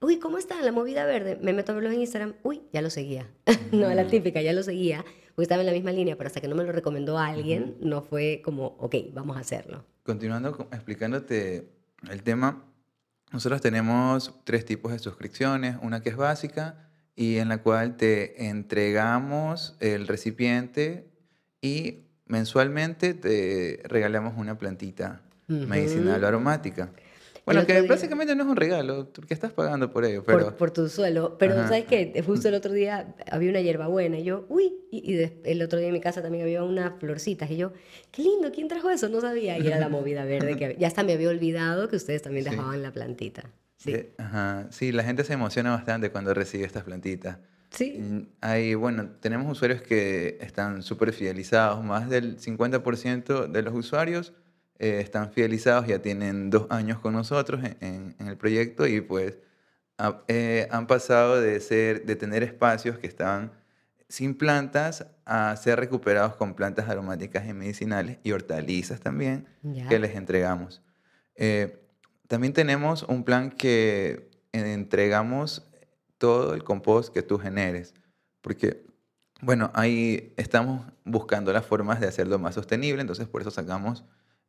Uy, 0.00 0.18
¿cómo 0.18 0.38
está 0.38 0.60
la 0.60 0.72
movida 0.72 1.06
verde? 1.06 1.38
Me 1.40 1.52
meto 1.52 1.72
a 1.72 1.74
verlos 1.76 1.94
en 1.94 2.00
Instagram. 2.00 2.34
Uy, 2.42 2.62
ya 2.72 2.82
lo 2.82 2.90
seguía. 2.90 3.30
no, 3.72 3.88
la 3.94 4.06
típica, 4.08 4.42
ya 4.42 4.52
lo 4.52 4.62
seguía 4.62 5.04
porque 5.34 5.44
estaba 5.44 5.62
en 5.62 5.66
la 5.66 5.72
misma 5.72 5.90
línea, 5.90 6.16
pero 6.16 6.28
hasta 6.28 6.40
que 6.40 6.46
no 6.48 6.54
me 6.54 6.62
lo 6.62 6.70
recomendó 6.70 7.18
alguien, 7.18 7.76
no 7.80 8.02
fue 8.02 8.40
como, 8.44 8.76
ok, 8.78 8.94
vamos 9.12 9.36
a 9.36 9.40
hacerlo. 9.40 9.84
Continuando 10.04 10.68
explicándote 10.70 11.72
el 12.10 12.22
tema, 12.22 12.62
nosotros 13.32 13.62
tenemos 13.62 14.34
tres 14.44 14.66
tipos 14.66 14.92
de 14.92 14.98
suscripciones, 14.98 15.76
una 15.80 16.02
que 16.02 16.10
es 16.10 16.16
básica 16.16 16.90
y 17.16 17.38
en 17.38 17.48
la 17.48 17.62
cual 17.62 17.96
te 17.96 18.48
entregamos 18.48 19.76
el 19.80 20.06
recipiente 20.06 21.10
y 21.62 22.04
mensualmente 22.26 23.14
te 23.14 23.80
regalamos 23.84 24.34
una 24.36 24.58
plantita 24.58 25.22
medicinal 25.48 26.22
o 26.22 26.26
aromática. 26.26 26.92
Bueno, 27.44 27.66
que 27.66 27.82
básicamente 27.82 28.34
no 28.34 28.44
es 28.44 28.48
un 28.48 28.56
regalo, 28.56 29.10
porque 29.12 29.34
estás 29.34 29.52
pagando 29.52 29.90
por 29.90 30.04
ello. 30.04 30.24
Pero... 30.24 30.56
Por, 30.56 30.70
tu 30.70 30.88
suelo. 30.88 31.36
Pero 31.38 31.54
¿sabes 31.54 31.84
qué? 31.84 32.22
Justo 32.24 32.48
el 32.48 32.54
otro 32.54 32.72
día 32.72 33.14
había 33.30 33.50
una 33.50 33.60
hierbabuena 33.60 34.18
y 34.18 34.24
yo, 34.24 34.46
uy, 34.48 34.72
y, 34.90 35.30
el 35.44 35.62
otro 35.62 35.78
día 35.78 35.88
en 35.88 35.92
mi 35.92 36.00
casa 36.00 36.22
también 36.22 36.44
había 36.44 36.62
unas 36.62 36.98
florcitas 36.98 37.50
y 37.50 37.56
yo, 37.56 37.72
qué 38.10 38.22
lindo, 38.22 38.50
¿quién 38.50 38.68
trajo 38.68 38.88
eso? 38.88 39.08
No 39.10 39.20
sabía. 39.20 39.58
Y 39.58 39.66
era 39.66 39.78
la 39.78 39.90
movida 39.90 40.24
verde 40.24 40.56
que 40.56 40.76
ya 40.78 40.88
hasta 40.88 41.02
me 41.02 41.12
había 41.12 41.28
olvidado 41.28 41.88
que 41.88 41.96
ustedes 41.96 42.22
también 42.22 42.44
dejaban 42.44 42.82
la 42.82 42.92
plantita. 42.92 43.50
Sí. 43.76 43.94
Ajá. 44.16 44.66
sí, 44.70 44.92
la 44.92 45.04
gente 45.04 45.24
se 45.24 45.34
emociona 45.34 45.70
bastante 45.70 46.10
cuando 46.10 46.32
recibe 46.32 46.64
estas 46.64 46.84
plantitas. 46.84 47.38
Sí. 47.68 48.26
Hay, 48.40 48.74
bueno, 48.74 49.10
tenemos 49.20 49.50
usuarios 49.50 49.82
que 49.82 50.38
están 50.40 50.82
súper 50.82 51.12
fidelizados, 51.12 51.84
más 51.84 52.08
del 52.08 52.38
50% 52.38 53.48
de 53.48 53.62
los 53.62 53.74
usuarios 53.74 54.32
eh, 54.78 55.00
están 55.00 55.30
fidelizados, 55.30 55.86
ya 55.86 56.00
tienen 56.00 56.50
dos 56.50 56.66
años 56.70 56.98
con 56.98 57.12
nosotros 57.12 57.62
en, 57.80 58.16
el 58.18 58.36
proyecto 58.36 58.86
y 58.86 59.00
pues 59.00 59.38
eh, 60.28 60.66
han 60.70 60.86
pasado 60.86 61.40
de, 61.40 61.60
ser, 61.60 62.04
de 62.04 62.16
tener 62.16 62.42
espacios 62.42 62.98
que 62.98 63.06
estaban 63.06 63.52
sin 64.08 64.34
plantas 64.34 65.06
a 65.24 65.56
ser 65.56 65.78
recuperados 65.78 66.36
con 66.36 66.54
plantas 66.54 66.88
aromáticas 66.88 67.48
y 67.48 67.52
medicinales 67.52 68.18
y 68.22 68.32
hortalizas 68.32 69.00
también 69.00 69.46
que 69.88 69.98
les 69.98 70.14
entregamos. 70.14 70.82
Eh, 71.36 71.80
también 72.28 72.52
tenemos 72.52 73.02
un 73.04 73.24
plan 73.24 73.50
que 73.50 74.30
entregamos 74.52 75.68
todo 76.18 76.54
el 76.54 76.64
compost 76.64 77.12
que 77.12 77.22
tú 77.22 77.38
generes, 77.38 77.94
porque, 78.40 78.84
bueno, 79.40 79.70
ahí 79.74 80.32
estamos 80.36 80.86
buscando 81.04 81.52
las 81.52 81.66
formas 81.66 82.00
de 82.00 82.06
hacerlo 82.06 82.38
más 82.38 82.54
sostenible, 82.54 83.00
entonces 83.00 83.26
por 83.26 83.40
eso 83.40 83.50
sacamos 83.50 84.04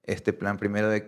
este 0.05 0.33
plan 0.33 0.57
primero 0.57 0.89
de, 0.89 1.01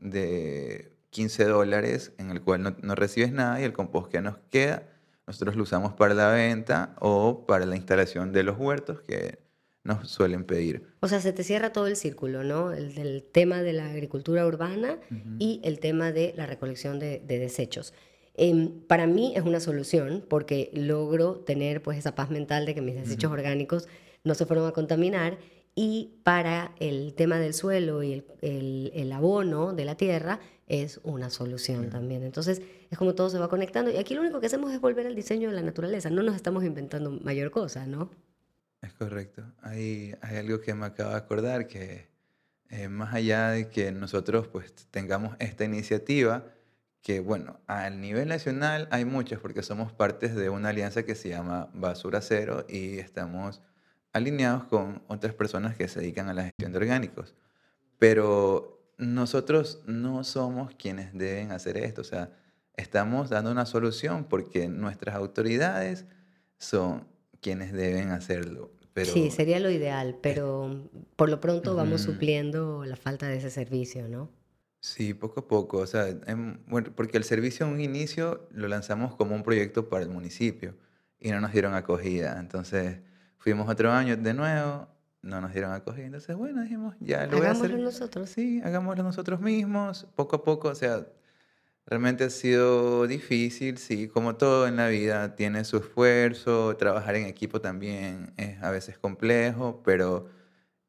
de, 0.00 0.92
15 1.10 1.44
dólares 1.44 2.12
en 2.18 2.30
el 2.30 2.42
cual 2.42 2.76
no, 2.82 2.94
recibes 2.94 3.32
nada 3.32 3.60
y 3.60 3.64
el 3.64 3.72
compost 3.72 4.10
que 4.10 4.20
nos 4.20 4.36
queda 4.50 4.82
nosotros 5.28 5.56
lo 5.56 5.62
usamos 5.64 5.92
para 5.92 6.14
la 6.14 6.30
venta 6.30 6.96
o 7.00 7.44
para 7.46 7.66
la 7.66 7.76
instalación 7.76 8.32
de 8.32 8.42
los 8.42 8.58
huertos 8.58 9.02
que 9.02 9.38
nos 9.84 10.10
suelen 10.10 10.44
pedir. 10.44 10.86
O 11.00 11.08
sea, 11.08 11.20
se 11.20 11.34
te 11.34 11.44
cierra 11.44 11.70
todo 11.70 11.86
el 11.86 11.96
círculo, 11.96 12.44
¿no? 12.44 12.72
El 12.72 12.94
del 12.94 13.22
tema 13.22 13.62
de 13.62 13.74
la 13.74 13.90
agricultura 13.90 14.46
urbana 14.46 14.98
y 15.38 15.60
el 15.64 15.80
tema 15.80 16.12
de 16.12 16.32
la 16.34 16.46
recolección 16.46 16.98
de, 16.98 17.20
desechos. 17.26 17.92
Em, 18.34 18.80
para 18.86 19.06
mí 19.06 19.34
es 19.36 19.42
una 19.42 19.60
solución 19.60 20.24
porque 20.26 20.70
logro 20.72 21.40
tener 21.40 21.82
pues 21.82 21.98
esa 21.98 22.14
paz 22.14 22.30
mental 22.30 22.64
de 22.64 22.74
que 22.74 22.80
mis 22.80 22.94
desechos 22.94 23.30
orgánicos 23.30 23.86
no 24.24 24.34
se 24.34 24.46
fueron 24.46 24.66
a 24.66 24.72
contaminar 24.72 25.36
y 25.80 26.18
para 26.24 26.72
el 26.80 27.14
tema 27.14 27.38
del 27.38 27.54
suelo 27.54 28.02
y 28.02 28.24
el, 28.42 28.90
el, 28.92 29.12
abono 29.12 29.72
de 29.72 29.84
la 29.84 29.94
tierra 29.94 30.40
es 30.66 30.98
una 31.04 31.30
solución 31.30 31.88
también. 31.88 32.24
Entonces 32.24 32.60
es 32.90 32.98
como 32.98 33.14
todo 33.14 33.30
se 33.30 33.38
va 33.38 33.48
conectando 33.48 33.88
y 33.92 33.96
aquí 33.96 34.14
lo 34.14 34.22
único 34.22 34.40
que 34.40 34.46
hacemos 34.46 34.72
es 34.72 34.80
volver 34.80 35.06
al 35.06 35.14
diseño 35.14 35.50
de 35.50 35.54
la 35.54 35.62
naturaleza, 35.62 36.10
no 36.10 36.24
nos 36.24 36.34
estamos 36.34 36.64
inventando 36.64 37.12
mayor 37.12 37.52
cosa, 37.52 37.86
¿no? 37.86 38.10
Es 38.82 38.92
correcto. 38.92 39.44
Hay, 39.62 40.16
hay 40.20 40.38
algo 40.38 40.60
que 40.60 40.74
me 40.74 40.86
acabo 40.86 41.10
de 41.10 41.16
acordar 41.16 41.68
que 41.68 42.08
eh, 42.70 42.88
más 42.88 43.14
allá 43.14 43.50
de 43.50 43.70
que 43.70 43.92
nosotros 43.92 44.48
pues 44.48 44.74
tengamos 44.90 45.36
esta 45.38 45.64
iniciativa, 45.64 46.44
que 47.02 47.20
bueno, 47.20 47.60
al 47.68 48.00
nivel 48.00 48.26
nacional 48.26 48.88
hay 48.90 49.04
muchas 49.04 49.38
porque 49.38 49.62
somos 49.62 49.92
partes 49.92 50.34
de 50.34 50.50
una 50.50 50.70
alianza 50.70 51.04
que 51.04 51.14
se 51.14 51.28
llama 51.28 51.70
Basura 51.72 52.20
Cero 52.20 52.66
y 52.68 52.98
estamos 52.98 53.62
alineados 54.12 54.64
con 54.64 55.02
otras 55.08 55.34
personas 55.34 55.76
que 55.76 55.88
se 55.88 56.00
dedican 56.00 56.28
a 56.28 56.34
la 56.34 56.44
gestión 56.44 56.72
de 56.72 56.78
orgánicos. 56.78 57.34
Pero 57.98 58.92
nosotros 58.98 59.82
no 59.86 60.24
somos 60.24 60.74
quienes 60.74 61.12
deben 61.12 61.52
hacer 61.52 61.76
esto. 61.76 62.00
O 62.00 62.04
sea, 62.04 62.32
estamos 62.76 63.30
dando 63.30 63.50
una 63.50 63.66
solución 63.66 64.24
porque 64.24 64.68
nuestras 64.68 65.14
autoridades 65.14 66.06
son 66.58 67.06
quienes 67.40 67.72
deben 67.72 68.10
hacerlo. 68.10 68.72
Pero... 68.92 69.12
Sí, 69.12 69.30
sería 69.30 69.60
lo 69.60 69.70
ideal, 69.70 70.18
pero 70.20 70.90
por 71.14 71.28
lo 71.28 71.40
pronto 71.40 71.76
vamos 71.76 72.00
supliendo 72.00 72.84
la 72.84 72.96
falta 72.96 73.28
de 73.28 73.36
ese 73.36 73.50
servicio, 73.50 74.08
¿no? 74.08 74.28
Sí, 74.80 75.14
poco 75.14 75.40
a 75.40 75.48
poco. 75.48 75.78
O 75.78 75.86
sea, 75.86 76.06
bueno, 76.66 76.90
porque 76.94 77.16
el 77.16 77.24
servicio 77.24 77.66
en 77.66 77.72
un 77.72 77.80
inicio 77.80 78.48
lo 78.50 78.68
lanzamos 78.68 79.14
como 79.14 79.34
un 79.34 79.42
proyecto 79.42 79.88
para 79.88 80.02
el 80.02 80.10
municipio 80.10 80.74
y 81.20 81.30
no 81.30 81.40
nos 81.40 81.52
dieron 81.52 81.74
acogida. 81.74 82.38
Entonces, 82.40 82.98
Fuimos 83.38 83.68
otro 83.68 83.90
año 83.92 84.16
de 84.16 84.34
nuevo, 84.34 84.88
no 85.22 85.40
nos 85.40 85.52
dieron 85.52 85.72
acogida. 85.72 86.06
Entonces, 86.06 86.36
bueno, 86.36 86.62
dijimos, 86.62 86.94
ya 87.00 87.26
lo 87.26 87.38
voy 87.38 87.46
a 87.46 87.52
hacer. 87.52 87.78
nosotros. 87.78 88.30
Sí, 88.30 88.60
hagámoslo 88.62 89.02
nosotros 89.02 89.40
mismos, 89.40 90.06
poco 90.14 90.36
a 90.36 90.44
poco. 90.44 90.68
O 90.68 90.74
sea, 90.74 91.06
Realmente 91.88 92.24
ha 92.24 92.30
sido 92.30 93.06
difícil, 93.06 93.78
sí, 93.78 94.08
como 94.08 94.36
todo 94.36 94.68
en 94.68 94.76
la 94.76 94.88
vida, 94.88 95.34
tiene 95.36 95.64
su 95.64 95.78
esfuerzo, 95.78 96.76
trabajar 96.76 97.16
en 97.16 97.24
equipo 97.24 97.62
también 97.62 98.34
es 98.36 98.62
a 98.62 98.70
veces 98.70 98.98
complejo, 98.98 99.80
pero 99.82 100.28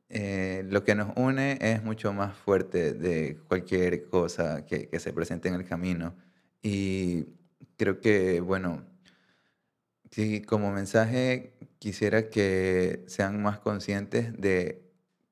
eh, 0.09 0.65
lo 0.69 0.83
que 0.83 0.95
nos 0.95 1.15
une 1.15 1.57
es 1.61 1.81
mucho 1.83 2.11
más 2.11 2.35
fuerte 2.35 2.91
de 2.93 3.37
cualquier 3.47 4.09
cosa 4.09 4.65
que, 4.65 4.89
que 4.89 4.99
se 4.99 5.13
presente 5.13 5.47
en 5.47 5.55
el 5.55 5.63
camino. 5.65 6.15
Y 6.61 7.27
creo 7.77 8.01
que, 8.01 8.41
bueno, 8.41 8.83
sí, 10.11 10.41
como 10.41 10.71
mensaje 10.71 11.53
quisiera 11.79 12.29
que 12.29 13.03
sean 13.07 13.41
más 13.41 13.59
conscientes 13.59 14.33
de 14.39 14.83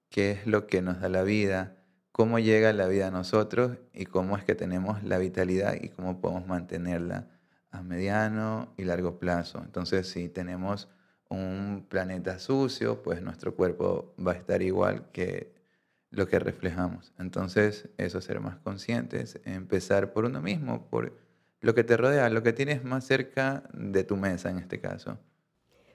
qué 0.10 0.32
es 0.32 0.48
lo 0.48 0.68
que 0.68 0.82
nos 0.82 1.02
da 1.02 1.10
la 1.10 1.24
vida 1.24 1.78
cómo 2.18 2.40
llega 2.40 2.74
la 2.74 2.88
vida 2.88 3.10
a 3.10 3.12
nosotros 3.12 3.78
y 3.94 4.06
cómo 4.06 4.38
es 4.38 4.44
que 4.44 4.56
tenemos 4.56 5.04
la 5.04 5.20
vitalidad 5.20 5.76
y 5.80 5.90
cómo 5.90 6.20
podemos 6.20 6.48
mantenerla 6.48 7.28
a 7.70 7.84
mediano 7.84 8.74
y 8.76 8.86
largo 8.86 9.20
plazo. 9.20 9.62
Entonces, 9.64 10.08
si 10.08 10.28
tenemos 10.28 10.90
un 11.30 11.86
planeta 11.88 12.40
sucio, 12.40 13.04
pues 13.04 13.22
nuestro 13.22 13.56
cuerpo 13.56 14.16
va 14.18 14.32
a 14.32 14.36
estar 14.36 14.64
igual 14.64 15.12
que 15.12 15.54
lo 16.10 16.28
que 16.28 16.40
reflejamos. 16.40 17.14
Entonces, 17.20 17.88
eso 17.98 18.20
ser 18.20 18.40
más 18.40 18.58
conscientes, 18.58 19.40
empezar 19.46 20.12
por 20.12 20.26
uno 20.26 20.42
mismo, 20.42 20.88
por 20.90 21.16
lo 21.62 21.76
que 21.76 21.84
te 21.84 21.98
rodea, 21.98 22.30
lo 22.30 22.44
que 22.44 22.54
tienes 22.54 22.84
más 22.84 23.06
cerca 23.06 23.64
de 23.74 24.04
tu 24.04 24.16
mesa 24.16 24.50
en 24.50 24.60
este 24.60 24.80
caso. 24.80 25.18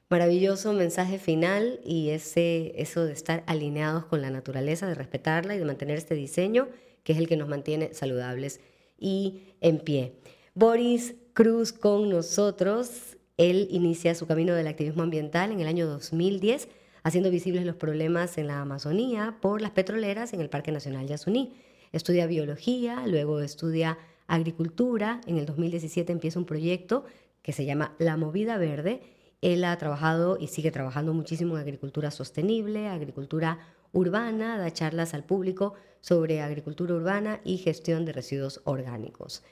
Maravilloso 0.08 0.72
mensaje 0.72 1.18
final 1.18 1.80
y 1.84 2.10
ese, 2.10 2.72
eso 2.76 3.04
de 3.04 3.12
estar 3.12 3.42
alineados 3.46 4.04
con 4.04 4.20
la 4.20 4.30
naturaleza, 4.30 4.86
de 4.86 4.94
respetarla 4.94 5.54
y 5.54 5.58
de 5.58 5.64
mantener 5.64 5.96
este 5.96 6.14
diseño 6.14 6.68
que 7.04 7.12
es 7.12 7.18
el 7.18 7.28
que 7.28 7.36
nos 7.36 7.48
mantiene 7.48 7.94
saludables 7.94 8.60
y 8.98 9.42
en 9.60 9.78
pie. 9.78 10.14
Boris 10.54 11.14
Cruz 11.32 11.72
con 11.72 12.08
nosotros. 12.08 13.16
Él 13.38 13.66
inicia 13.70 14.14
su 14.14 14.26
camino 14.26 14.54
del 14.54 14.66
activismo 14.66 15.02
ambiental 15.02 15.50
en 15.50 15.60
el 15.60 15.66
año 15.66 15.86
2010, 15.86 16.68
haciendo 17.02 17.30
visibles 17.30 17.64
los 17.64 17.76
problemas 17.76 18.36
en 18.38 18.46
la 18.46 18.60
Amazonía 18.60 19.38
por 19.40 19.62
las 19.62 19.70
petroleras 19.70 20.32
en 20.34 20.40
el 20.40 20.50
Parque 20.50 20.70
Nacional 20.70 21.06
Yasuní. 21.06 21.54
Estudia 21.90 22.26
biología, 22.26 23.06
luego 23.06 23.40
estudia 23.40 23.98
agricultura. 24.34 25.20
En 25.26 25.38
el 25.38 25.46
2017 25.46 26.12
empieza 26.12 26.38
un 26.38 26.46
proyecto 26.46 27.04
que 27.42 27.52
se 27.52 27.64
llama 27.64 27.94
La 27.98 28.16
Movida 28.16 28.56
Verde 28.58 29.00
él 29.42 29.64
ha 29.64 29.76
trabajado 29.76 30.38
y 30.40 30.46
sigue 30.46 30.70
trabajando 30.70 31.12
muchísimo 31.12 31.56
en 31.56 31.62
agricultura 31.62 32.12
sostenible, 32.12 32.86
agricultura 32.86 33.58
urbana, 33.92 34.56
da 34.56 34.72
charlas 34.72 35.14
al 35.14 35.24
público 35.24 35.74
sobre 36.00 36.40
agricultura 36.40 36.94
urbana 36.94 37.40
y 37.44 37.58
gestión 37.58 38.04
de 38.04 38.12
residuos 38.12 38.62
orgánicos. 38.64 39.42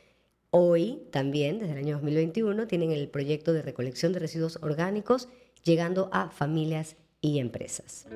Hoy 0.50 1.02
también, 1.10 1.58
desde 1.58 1.72
el 1.72 1.78
año 1.78 1.94
2021, 1.96 2.68
tienen 2.68 2.92
el 2.92 3.08
proyecto 3.08 3.52
de 3.52 3.62
recolección 3.62 4.12
de 4.12 4.20
residuos 4.20 4.58
orgánicos 4.62 5.28
llegando 5.64 6.08
a 6.12 6.30
familias 6.30 6.96
y 7.20 7.40
empresas. 7.40 8.06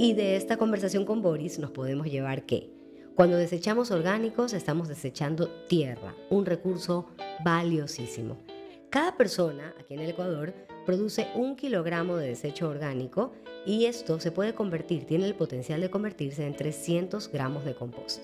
Y 0.00 0.12
de 0.12 0.36
esta 0.36 0.58
conversación 0.58 1.04
con 1.04 1.22
Boris 1.22 1.58
nos 1.58 1.72
podemos 1.72 2.06
llevar 2.06 2.46
que 2.46 2.70
cuando 3.16 3.36
desechamos 3.36 3.90
orgánicos, 3.90 4.52
estamos 4.52 4.86
desechando 4.86 5.48
tierra, 5.66 6.14
un 6.30 6.46
recurso 6.46 7.06
valiosísimo. 7.44 8.38
Cada 8.90 9.16
persona 9.16 9.74
aquí 9.76 9.94
en 9.94 10.00
el 10.00 10.10
Ecuador 10.10 10.54
produce 10.86 11.26
un 11.34 11.56
kilogramo 11.56 12.16
de 12.16 12.28
desecho 12.28 12.68
orgánico 12.68 13.32
y 13.66 13.86
esto 13.86 14.20
se 14.20 14.30
puede 14.30 14.54
convertir, 14.54 15.04
tiene 15.04 15.26
el 15.26 15.34
potencial 15.34 15.80
de 15.80 15.90
convertirse 15.90 16.46
en 16.46 16.54
300 16.54 17.28
gramos 17.32 17.64
de 17.64 17.74
compost. 17.74 18.22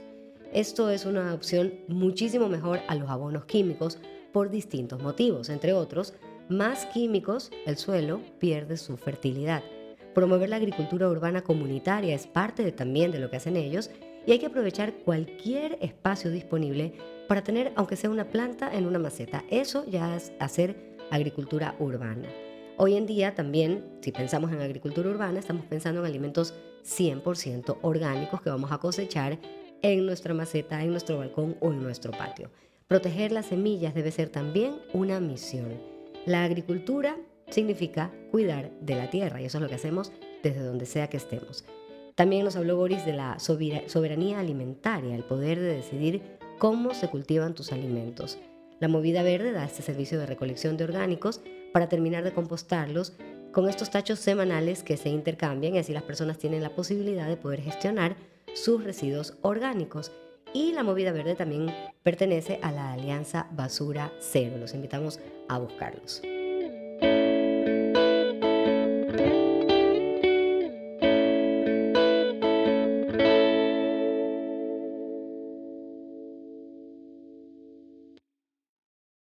Esto 0.53 0.91
es 0.91 1.05
una 1.05 1.35
opción 1.35 1.75
muchísimo 1.89 2.49
mejor 2.49 2.83
a 2.87 2.95
los 2.95 3.11
abonos 3.11 3.47
químicos 3.47 3.99
por 4.33 4.49
distintos 4.49 5.03
motivos. 5.03 5.49
Entre 5.49 5.73
otros, 5.73 6.15
más 6.49 6.87
químicos, 6.87 7.51
el 7.67 7.79
suelo 7.79 8.21
pierde 8.39 8.77
su 8.77 8.97
fertilidad. 8.97 9.65
Promover 10.15 10.49
la 10.49 10.57
agricultura 10.57 11.09
urbana 11.09 11.43
comunitaria 11.43 12.15
es 12.15 12.29
parte 12.29 12.71
también 12.71 13.11
de 13.11 13.19
lo 13.19 13.31
que 13.31 13.37
hacen 13.37 13.57
ellos 13.57 13.91
y 14.27 14.31
hay 14.33 14.39
que 14.39 14.47
aprovechar 14.47 14.95
cualquier 15.05 15.77
espacio 15.81 16.31
disponible 16.31 16.93
para 17.29 17.43
tener, 17.43 17.73
aunque 17.75 17.97
sea 17.97 18.11
una 18.11 18.29
planta 18.29 18.73
en 18.73 18.87
una 18.87 19.01
maceta. 19.01 19.45
Eso 19.51 19.85
ya 19.87 20.17
es 20.17 20.33
hacer 20.39 20.97
agricultura 21.11 21.75
urbana. 21.81 22.29
Hoy 22.77 22.95
en 22.95 23.07
día 23.07 23.35
también, 23.35 23.85
si 24.03 24.13
pensamos 24.13 24.53
en 24.53 24.61
agricultura 24.61 25.11
urbana, 25.11 25.41
estamos 25.41 25.67
pensando 25.67 26.01
en 26.01 26.07
alimentos 26.07 26.55
100% 26.85 27.79
orgánicos 27.83 28.41
que 28.41 28.51
vamos 28.51 28.71
a 28.71 28.79
cosechar 28.79 29.39
en 29.83 30.07
nuestra 30.07 30.33
maceta, 30.33 30.83
en 30.83 30.91
nuestro 30.91 31.19
balcón 31.19 31.57
o 31.61 31.73
en 31.73 31.83
nuestro 31.83 32.13
patio. 32.13 32.51
Proteger 32.87 33.33
las 33.33 33.47
semillas 33.47 33.95
debe 33.95 34.13
ser 34.13 34.29
también 34.29 34.77
una 34.93 35.19
misión. 35.19 35.73
La 36.25 36.45
agricultura 36.45 37.17
significa 37.55 38.11
cuidar 38.31 38.71
de 38.81 38.97
la 38.97 39.09
tierra 39.11 39.41
y 39.41 39.45
eso 39.45 39.59
es 39.59 39.63
lo 39.63 39.69
que 39.69 39.77
hacemos 39.77 40.13
desde 40.43 40.61
donde 40.61 40.87
sea 40.87 41.09
que 41.09 41.17
estemos. 41.17 41.65
También 42.15 42.45
nos 42.45 42.57
habló 42.57 42.77
Boris 42.77 43.07
de 43.07 43.13
la 43.13 43.39
soberanía 43.39 44.41
alimentaria, 44.41 45.15
el 45.15 45.25
poder 45.25 45.59
de 45.59 45.77
decidir 45.77 46.23
cómo 46.59 46.95
se 46.95 47.09
cultivan 47.09 47.55
tus 47.55 47.73
alimentos. 47.73 48.39
La 48.81 48.89
movida 48.89 49.23
verde 49.23 49.53
da 49.53 49.65
este 49.65 49.83
servicio 49.83 50.19
de 50.19 50.27
recolección 50.27 50.77
de 50.77 50.85
orgánicos 50.85 51.41
para 51.73 51.89
terminar 51.89 52.25
de 52.25 52.33
compostarlos 52.33 53.15
con 53.53 53.69
estos 53.69 53.91
tachos 53.91 54.19
semanales 54.19 54.83
que 54.83 54.97
se 54.97 55.09
intercambian 55.09 55.77
y 55.77 55.79
así 55.79 55.93
las 55.93 56.03
personas 56.03 56.39
tienen 56.39 56.63
la 56.63 56.75
posibilidad 56.75 57.29
de 57.29 57.37
poder 57.37 57.63
gestionar 57.63 58.17
sus 58.53 58.83
residuos 58.83 59.37
orgánicos. 59.43 60.13
Y 60.53 60.73
la 60.73 60.85
movida 60.85 61.13
verde 61.13 61.35
también 61.35 61.73
pertenece 62.03 62.59
a 62.63 62.71
la 62.71 62.93
Alianza 62.93 63.49
Basura 63.53 64.13
Cero. 64.21 64.57
Los 64.59 64.75
invitamos 64.75 65.19
a 65.49 65.59
buscarlos. 65.59 66.23